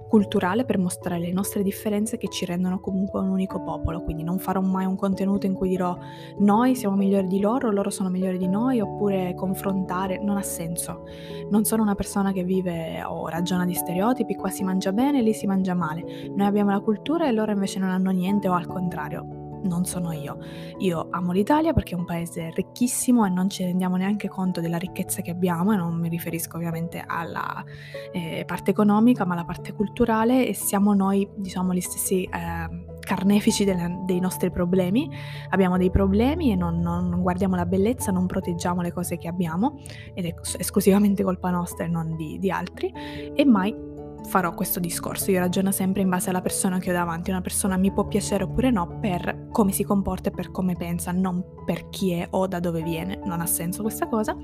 culturale 0.08 0.63
per 0.63 0.78
mostrare 0.78 1.20
le 1.20 1.32
nostre 1.32 1.63
differenze 1.63 2.18
che 2.18 2.30
ci 2.30 2.46
rendono 2.46 2.80
comunque 2.80 3.20
un 3.20 3.30
unico 3.30 3.62
popolo, 3.62 4.02
quindi 4.02 4.24
non 4.24 4.40
farò 4.40 4.62
mai 4.62 4.86
un 4.86 4.96
contenuto 4.96 5.46
in 5.46 5.54
cui 5.54 5.70
dirò 5.70 5.98
noi 6.40 6.76
siamo 6.76 6.96
migliori 6.96 7.28
di 7.28 7.40
loro, 7.40 7.72
loro 7.72 7.90
sono 7.90 8.10
migliori 8.10 8.38
di 8.38 8.48
noi, 8.48 8.80
oppure 8.80 9.34
confrontare, 9.36 10.18
non 10.20 10.38
ha 10.38 10.42
senso. 10.42 11.04
Non 11.50 11.66
sono 11.66 11.84
una 11.84 11.96
persona 11.96 12.32
che 12.32 12.44
vive 12.44 13.04
o 13.04 13.28
ragiona 13.28 13.66
di 13.66 13.74
stereotipi, 13.74 14.36
qua 14.36 14.50
si 14.50 14.63
mangia 14.63 14.92
bene, 14.92 15.22
lì 15.22 15.34
si 15.34 15.46
mangia 15.46 15.74
male. 15.74 16.30
Noi 16.34 16.48
abbiamo 16.48 16.72
la 16.72 16.80
cultura 16.80 17.28
e 17.28 17.32
loro 17.32 17.52
invece 17.52 17.80
non 17.80 17.90
hanno 17.90 18.12
niente 18.12 18.48
o 18.48 18.54
al 18.54 18.68
contrario 18.68 19.46
non 19.63 19.86
sono 19.86 20.12
io. 20.12 20.38
Io 20.80 21.08
amo 21.12 21.32
l'Italia 21.32 21.74
perché 21.74 21.96
è 21.96 21.98
un 21.98 22.06
paese 22.06 22.52
ricchissimo 22.54 23.26
e 23.26 23.30
non 23.30 23.50
ci 23.50 23.63
rendiamo 23.63 23.96
neanche 23.96 24.28
conto 24.28 24.62
della 24.62 24.78
ricchezza 24.78 25.22
che 25.22 25.32
abbiamo 25.32 25.74
e 25.74 25.76
non 25.78 26.00
mi 26.00 26.10
riferisco 26.10 26.58
ovviamente 26.58 27.04
alla 27.06 27.63
eh, 28.12 28.43
parte 28.46 28.72
economica 28.72 29.26
ma 29.26 29.34
alla 29.34 29.46
parte 29.46 29.74
culturale 29.74 30.48
e 30.48 30.54
siamo 30.54 30.93
noi 30.93 31.28
diciamo 31.36 31.74
gli 31.74 31.82
stessi 31.82 32.24
eh, 32.24 32.86
carnefici 33.00 33.63
delle, 33.63 34.02
dei 34.06 34.20
nostri 34.20 34.52
problemi. 34.52 35.10
Abbiamo 35.50 35.78
dei 35.78 35.89
problemi 35.89 36.52
e 36.52 36.56
non, 36.56 36.80
non, 36.80 37.22
guardiamo 37.22 37.56
la 37.56 37.65
bellezza, 37.65 38.12
non 38.12 38.26
proteggiamo 38.26 38.82
le 38.82 38.91
cose 38.91 39.17
che 39.17 39.28
abbiamo 39.28 39.80
ed 40.13 40.26
è 40.26 40.34
esclusivamente 40.58 41.24
colpa 41.24 41.50
nostra 41.50 41.86
e 41.86 41.88
non 41.88 42.15
di, 42.15 42.38
di 42.38 42.52
altri 42.52 42.91
e 43.34 43.46
mai 43.46 43.96
farò 44.28 44.54
questo 44.54 44.80
discorso, 44.80 45.32
io 45.32 45.40
ragiono 45.40 45.72
sempre 45.72 46.02
in 46.02 46.10
base 46.10 46.30
alla 46.30 46.42
persona 46.42 46.80
che 46.80 46.90
ho 46.90 46.94
davanti, 46.94 47.30
una 47.30 47.42
persona 47.42 47.78
mi 47.78 47.92
può 47.92 48.06
piacere 48.08 48.44
oppure 48.44 48.70
no 48.70 49.00
per 49.00 49.48
come 49.52 49.72
si 49.72 49.84
comporta 49.84 50.30
e 50.30 50.32
per 50.34 50.52
come 50.52 50.76
pensa, 50.76 51.12
non 51.12 51.44
per 51.66 51.90
chi 51.90 52.12
è 52.12 52.28
o 52.32 52.46
da 52.46 52.60
dove 52.60 52.84
viene, 52.84 53.20
non 53.24 53.42
ha 53.42 53.46
senso 53.46 53.82
questa 53.82 54.08
cosa. 54.08 54.36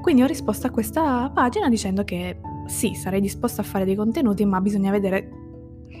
Quindi 0.00 0.22
ho 0.22 0.26
risposto 0.26 0.66
a 0.66 0.70
questa 0.70 1.30
pagina 1.32 1.68
dicendo 1.68 2.04
che 2.04 2.40
sì, 2.66 2.94
sarei 2.94 3.20
disposta 3.20 3.62
a 3.62 3.64
fare 3.64 3.84
dei 3.84 3.94
contenuti, 3.94 4.44
ma 4.44 4.60
bisogna 4.60 4.90
vedere 4.90 5.47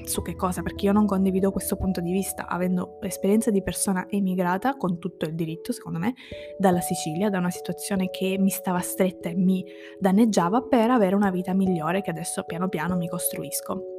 su 0.08 0.22
che 0.22 0.34
cosa, 0.34 0.62
perché 0.62 0.86
io 0.86 0.92
non 0.92 1.06
condivido 1.06 1.52
questo 1.52 1.76
punto 1.76 2.00
di 2.00 2.12
vista, 2.12 2.46
avendo 2.46 2.98
l'esperienza 3.00 3.50
di 3.50 3.62
persona 3.62 4.06
emigrata, 4.08 4.76
con 4.76 4.98
tutto 4.98 5.26
il 5.26 5.34
diritto, 5.34 5.72
secondo 5.72 5.98
me, 5.98 6.14
dalla 6.58 6.80
Sicilia, 6.80 7.30
da 7.30 7.38
una 7.38 7.50
situazione 7.50 8.10
che 8.10 8.36
mi 8.38 8.50
stava 8.50 8.80
stretta 8.80 9.28
e 9.28 9.34
mi 9.34 9.64
danneggiava 9.98 10.62
per 10.62 10.90
avere 10.90 11.14
una 11.14 11.30
vita 11.30 11.54
migliore 11.54 12.00
che 12.00 12.10
adesso 12.10 12.42
piano 12.44 12.68
piano 12.68 12.96
mi 12.96 13.08
costruisco. 13.08 13.97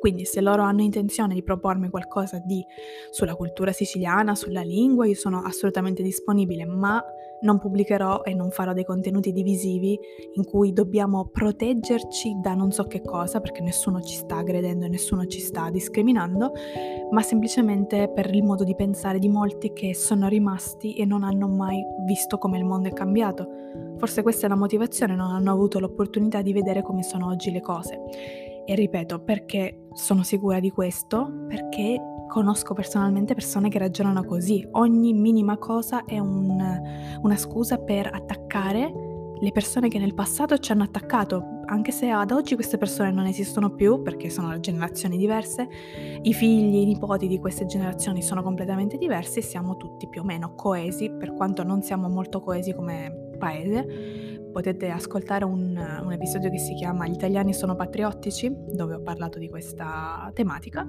Quindi 0.00 0.24
se 0.24 0.40
loro 0.40 0.62
hanno 0.62 0.82
intenzione 0.82 1.34
di 1.34 1.42
propormi 1.42 1.88
qualcosa 1.88 2.40
di, 2.44 2.64
sulla 3.10 3.34
cultura 3.34 3.72
siciliana, 3.72 4.34
sulla 4.34 4.62
lingua, 4.62 5.06
io 5.06 5.14
sono 5.14 5.42
assolutamente 5.42 6.02
disponibile, 6.02 6.64
ma 6.64 7.02
non 7.40 7.58
pubblicherò 7.58 8.22
e 8.22 8.34
non 8.34 8.50
farò 8.50 8.72
dei 8.72 8.84
contenuti 8.84 9.32
divisivi 9.32 9.98
in 10.34 10.44
cui 10.44 10.72
dobbiamo 10.72 11.28
proteggerci 11.28 12.38
da 12.40 12.54
non 12.54 12.72
so 12.72 12.84
che 12.84 13.02
cosa, 13.02 13.40
perché 13.40 13.60
nessuno 13.60 14.00
ci 14.00 14.16
sta 14.16 14.36
aggredendo 14.36 14.86
e 14.86 14.88
nessuno 14.88 15.26
ci 15.26 15.40
sta 15.40 15.70
discriminando, 15.70 16.52
ma 17.10 17.22
semplicemente 17.22 18.10
per 18.12 18.34
il 18.34 18.42
modo 18.42 18.64
di 18.64 18.74
pensare 18.74 19.18
di 19.18 19.28
molti 19.28 19.72
che 19.72 19.94
sono 19.94 20.28
rimasti 20.28 20.94
e 20.94 21.04
non 21.04 21.22
hanno 21.22 21.48
mai 21.48 21.82
visto 22.06 22.38
come 22.38 22.58
il 22.58 22.64
mondo 22.64 22.88
è 22.88 22.92
cambiato. 22.92 23.48
Forse 23.98 24.22
questa 24.22 24.46
è 24.46 24.48
la 24.48 24.56
motivazione, 24.56 25.14
non 25.14 25.30
hanno 25.30 25.50
avuto 25.50 25.78
l'opportunità 25.78 26.42
di 26.42 26.52
vedere 26.52 26.82
come 26.82 27.02
sono 27.02 27.28
oggi 27.28 27.50
le 27.50 27.60
cose. 27.60 28.45
E 28.68 28.74
ripeto, 28.74 29.20
perché 29.20 29.86
sono 29.92 30.24
sicura 30.24 30.58
di 30.58 30.70
questo? 30.70 31.44
Perché 31.46 32.00
conosco 32.26 32.74
personalmente 32.74 33.32
persone 33.34 33.68
che 33.68 33.78
ragionano 33.78 34.24
così. 34.24 34.66
Ogni 34.72 35.12
minima 35.12 35.56
cosa 35.56 36.04
è 36.04 36.18
un, 36.18 36.58
una 37.22 37.36
scusa 37.36 37.78
per 37.78 38.10
attaccare 38.12 38.92
le 39.38 39.52
persone 39.52 39.88
che 39.88 40.00
nel 40.00 40.14
passato 40.14 40.58
ci 40.58 40.72
hanno 40.72 40.82
attaccato, 40.82 41.60
anche 41.66 41.92
se 41.92 42.08
ad 42.08 42.32
oggi 42.32 42.56
queste 42.56 42.76
persone 42.76 43.12
non 43.12 43.26
esistono 43.26 43.72
più 43.74 44.02
perché 44.02 44.30
sono 44.30 44.58
generazioni 44.58 45.16
diverse, 45.16 45.68
i 46.22 46.32
figli, 46.32 46.78
i 46.78 46.86
nipoti 46.86 47.28
di 47.28 47.38
queste 47.38 47.66
generazioni 47.66 48.20
sono 48.20 48.42
completamente 48.42 48.96
diversi 48.96 49.38
e 49.38 49.42
siamo 49.42 49.76
tutti 49.76 50.08
più 50.08 50.22
o 50.22 50.24
meno 50.24 50.54
coesi, 50.56 51.08
per 51.10 51.34
quanto 51.34 51.62
non 51.62 51.82
siamo 51.82 52.08
molto 52.08 52.40
coesi 52.40 52.74
come 52.74 53.30
paese 53.38 54.35
potete 54.56 54.88
ascoltare 54.88 55.44
un, 55.44 55.76
un, 56.02 56.12
episodio 56.12 56.48
che 56.48 56.56
si 56.56 56.72
chiama 56.72 57.06
Gli 57.06 57.12
italiani 57.12 57.52
sono 57.52 57.76
patriottici, 57.76 58.50
dove 58.72 58.94
ho 58.94 59.02
parlato 59.02 59.38
di 59.38 59.50
questa 59.50 60.30
tematica, 60.32 60.82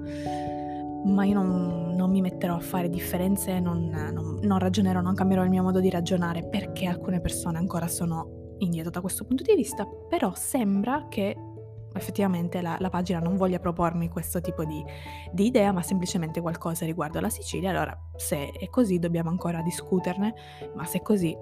ma 1.04 1.24
io 1.26 1.34
non, 1.34 1.94
non 1.94 2.10
mi 2.10 2.22
metterò 2.22 2.54
a 2.54 2.60
fare 2.60 2.88
differenze, 2.88 3.60
non, 3.60 3.90
non, 3.90 4.38
non 4.40 4.58
ragionerò, 4.58 5.02
non 5.02 5.14
cambierò 5.14 5.44
il 5.44 5.50
mio 5.50 5.62
modo 5.62 5.80
di 5.80 5.90
ragionare 5.90 6.48
perché 6.48 6.86
alcune 6.86 7.20
persone 7.20 7.58
ancora 7.58 7.88
sono 7.88 8.54
indietro 8.60 8.90
da 8.90 9.02
questo 9.02 9.26
punto 9.26 9.42
di 9.42 9.54
vista, 9.54 9.86
però 10.08 10.32
sembra 10.34 11.04
che 11.10 11.36
effettivamente 11.92 12.62
la, 12.62 12.76
la, 12.78 12.88
pagina 12.88 13.18
non 13.18 13.36
voglia 13.36 13.58
propormi 13.58 14.08
questo 14.08 14.40
tipo 14.40 14.64
di, 14.64 14.82
di, 15.30 15.44
idea, 15.44 15.72
ma 15.72 15.82
semplicemente 15.82 16.40
qualcosa 16.40 16.86
riguardo 16.86 17.18
alla 17.18 17.28
Sicilia. 17.28 17.68
Allora, 17.68 17.94
se 18.16 18.50
è 18.50 18.68
così, 18.70 18.98
dobbiamo 18.98 19.28
ancora 19.28 19.60
discuterne, 19.60 20.32
ma 20.74 20.86
se 20.86 20.98
è 20.98 21.02
così, 21.02 21.36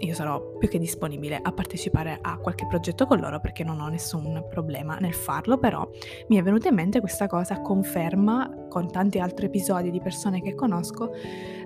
io 0.00 0.14
sarò 0.14 0.56
più 0.58 0.68
che 0.68 0.78
disponibile 0.78 1.38
a 1.40 1.52
partecipare 1.52 2.18
a 2.20 2.38
qualche 2.38 2.66
progetto 2.66 3.06
con 3.06 3.18
loro 3.18 3.40
perché 3.40 3.64
non 3.64 3.80
ho 3.80 3.88
nessun 3.88 4.46
problema 4.48 4.96
nel 4.96 5.14
farlo, 5.14 5.58
però 5.58 5.88
mi 6.28 6.36
è 6.36 6.42
venuta 6.42 6.68
in 6.68 6.74
mente 6.74 7.00
questa 7.00 7.26
cosa, 7.26 7.60
conferma 7.60 8.66
con 8.68 8.90
tanti 8.90 9.18
altri 9.18 9.46
episodi 9.46 9.90
di 9.90 10.00
persone 10.00 10.40
che 10.40 10.54
conosco 10.54 11.10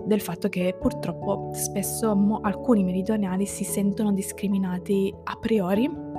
del 0.04 0.20
fatto 0.20 0.48
che 0.48 0.76
purtroppo 0.78 1.50
spesso 1.54 2.14
mo- 2.16 2.40
alcuni 2.42 2.84
meridionali 2.84 3.46
si 3.46 3.64
sentono 3.64 4.12
discriminati 4.12 5.14
a 5.24 5.36
priori 5.36 6.12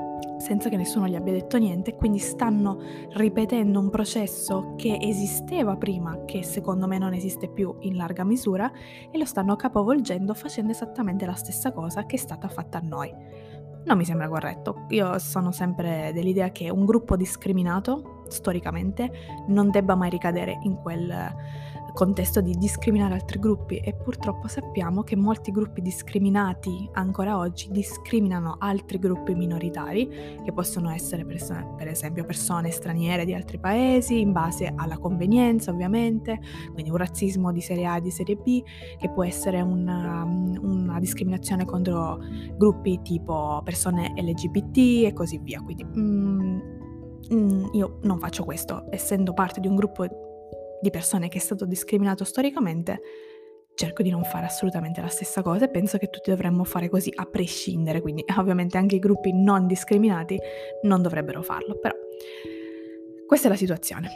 senza 0.43 0.67
che 0.67 0.75
nessuno 0.75 1.07
gli 1.07 1.15
abbia 1.15 1.31
detto 1.31 1.57
niente, 1.57 1.95
quindi 1.95 2.19
stanno 2.19 2.77
ripetendo 3.11 3.79
un 3.79 3.89
processo 3.89 4.73
che 4.75 4.97
esisteva 4.99 5.77
prima, 5.77 6.25
che 6.25 6.43
secondo 6.43 6.85
me 6.85 6.97
non 6.97 7.13
esiste 7.13 7.47
più 7.47 7.73
in 7.79 7.95
larga 7.95 8.25
misura, 8.25 8.69
e 9.09 9.17
lo 9.17 9.23
stanno 9.23 9.55
capovolgendo 9.55 10.33
facendo 10.33 10.71
esattamente 10.71 11.25
la 11.25 11.35
stessa 11.35 11.71
cosa 11.71 12.05
che 12.05 12.17
è 12.17 12.19
stata 12.19 12.49
fatta 12.49 12.79
a 12.79 12.81
noi. 12.81 13.09
Non 13.85 13.95
mi 13.95 14.03
sembra 14.03 14.27
corretto. 14.27 14.85
Io 14.89 15.17
sono 15.17 15.53
sempre 15.53 16.11
dell'idea 16.13 16.51
che 16.51 16.69
un 16.69 16.83
gruppo 16.83 17.15
discriminato, 17.15 18.23
storicamente, 18.27 19.11
non 19.47 19.71
debba 19.71 19.95
mai 19.95 20.09
ricadere 20.09 20.59
in 20.63 20.75
quel 20.75 21.33
contesto 21.93 22.41
di 22.41 22.55
discriminare 22.57 23.13
altri 23.13 23.39
gruppi 23.39 23.77
e 23.77 23.93
purtroppo 23.93 24.47
sappiamo 24.47 25.03
che 25.03 25.15
molti 25.15 25.51
gruppi 25.51 25.81
discriminati 25.81 26.89
ancora 26.93 27.37
oggi 27.37 27.69
discriminano 27.69 28.55
altri 28.59 28.97
gruppi 28.97 29.35
minoritari 29.35 30.07
che 30.43 30.51
possono 30.51 30.89
essere 30.89 31.23
per, 31.23 31.37
per 31.77 31.87
esempio 31.87 32.25
persone 32.25 32.71
straniere 32.71 33.25
di 33.25 33.33
altri 33.33 33.59
paesi 33.59 34.19
in 34.19 34.31
base 34.31 34.73
alla 34.75 34.97
convenienza 34.97 35.71
ovviamente, 35.71 36.39
quindi 36.73 36.89
un 36.89 36.97
razzismo 36.97 37.51
di 37.51 37.61
serie 37.61 37.85
A 37.85 37.97
e 37.97 38.01
di 38.01 38.11
serie 38.11 38.35
B 38.35 38.63
che 38.97 39.09
può 39.11 39.23
essere 39.23 39.61
una, 39.61 40.23
una 40.23 40.99
discriminazione 40.99 41.65
contro 41.65 42.19
gruppi 42.57 43.01
tipo 43.03 43.61
persone 43.63 44.13
LGBT 44.15 45.05
e 45.05 45.13
così 45.13 45.39
via. 45.39 45.61
Quindi 45.61 45.85
mm, 45.85 46.59
mm, 47.33 47.65
io 47.73 47.99
non 48.01 48.19
faccio 48.19 48.43
questo, 48.43 48.85
essendo 48.89 49.33
parte 49.33 49.59
di 49.59 49.67
un 49.67 49.75
gruppo 49.75 50.03
di 50.83 50.89
persone 50.91 51.29
che 51.29 51.37
è 51.37 51.41
stato 51.41 51.65
discriminato 51.65 52.25
storicamente, 52.25 53.01
cerco 53.73 54.03
di 54.03 54.11
non 54.11 54.23
fare 54.23 54.45
assolutamente 54.45 55.01
la 55.01 55.07
stessa 55.07 55.41
cosa 55.41 55.65
e 55.65 55.69
penso 55.69 55.97
che 55.97 56.09
tutti 56.09 56.29
dovremmo 56.29 56.65
fare 56.65 56.89
così 56.89 57.11
a 57.15 57.25
prescindere, 57.25 58.01
quindi 58.01 58.23
ovviamente 58.37 58.77
anche 58.77 58.95
i 58.95 58.99
gruppi 58.99 59.31
non 59.33 59.65
discriminati 59.65 60.37
non 60.83 61.01
dovrebbero 61.01 61.41
farlo, 61.41 61.79
però 61.79 61.95
questa 63.25 63.47
è 63.47 63.49
la 63.49 63.57
situazione. 63.57 64.09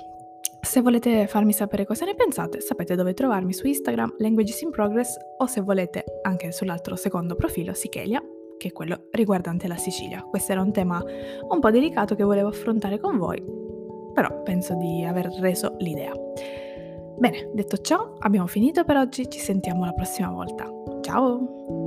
Se 0.60 0.82
volete 0.82 1.27
farmi 1.27 1.53
sapere 1.53 1.86
cosa 1.86 2.03
ne 2.03 2.13
pensate, 2.13 2.60
sapete 2.60 2.95
dove 2.95 3.13
trovarmi 3.13 3.53
su 3.53 3.65
Instagram, 3.65 4.15
Languages 4.17 4.62
in 4.62 4.69
Progress, 4.69 5.15
o 5.38 5.45
se 5.45 5.62
volete 5.62 6.03
anche 6.23 6.51
sull'altro 6.51 6.97
secondo 6.97 7.36
profilo, 7.36 7.73
Sichelia, 7.73 8.21
che 8.58 8.67
è 8.67 8.71
quello 8.73 9.08
riguardante 9.12 9.67
la 9.67 9.77
Sicilia. 9.77 10.21
Questo 10.23 10.51
era 10.51 10.62
un 10.62 10.73
tema 10.73 11.01
un 11.47 11.60
po' 11.60 11.71
delicato 11.71 12.15
che 12.15 12.23
volevo 12.23 12.49
affrontare 12.49 12.99
con 12.99 13.17
voi, 13.17 13.41
però 14.17 14.41
penso 14.41 14.73
di 14.73 15.06
aver 15.06 15.27
reso 15.39 15.75
l'idea. 15.77 16.12
Bene, 17.19 17.51
detto 17.53 17.77
ciò, 17.77 18.15
abbiamo 18.17 18.47
finito 18.47 18.84
per 18.84 18.97
oggi, 18.97 19.30
ci 19.30 19.38
sentiamo 19.38 19.86
la 19.86 19.93
prossima 19.93 20.32
volta. 20.32 20.67
Ciao! 21.01 21.87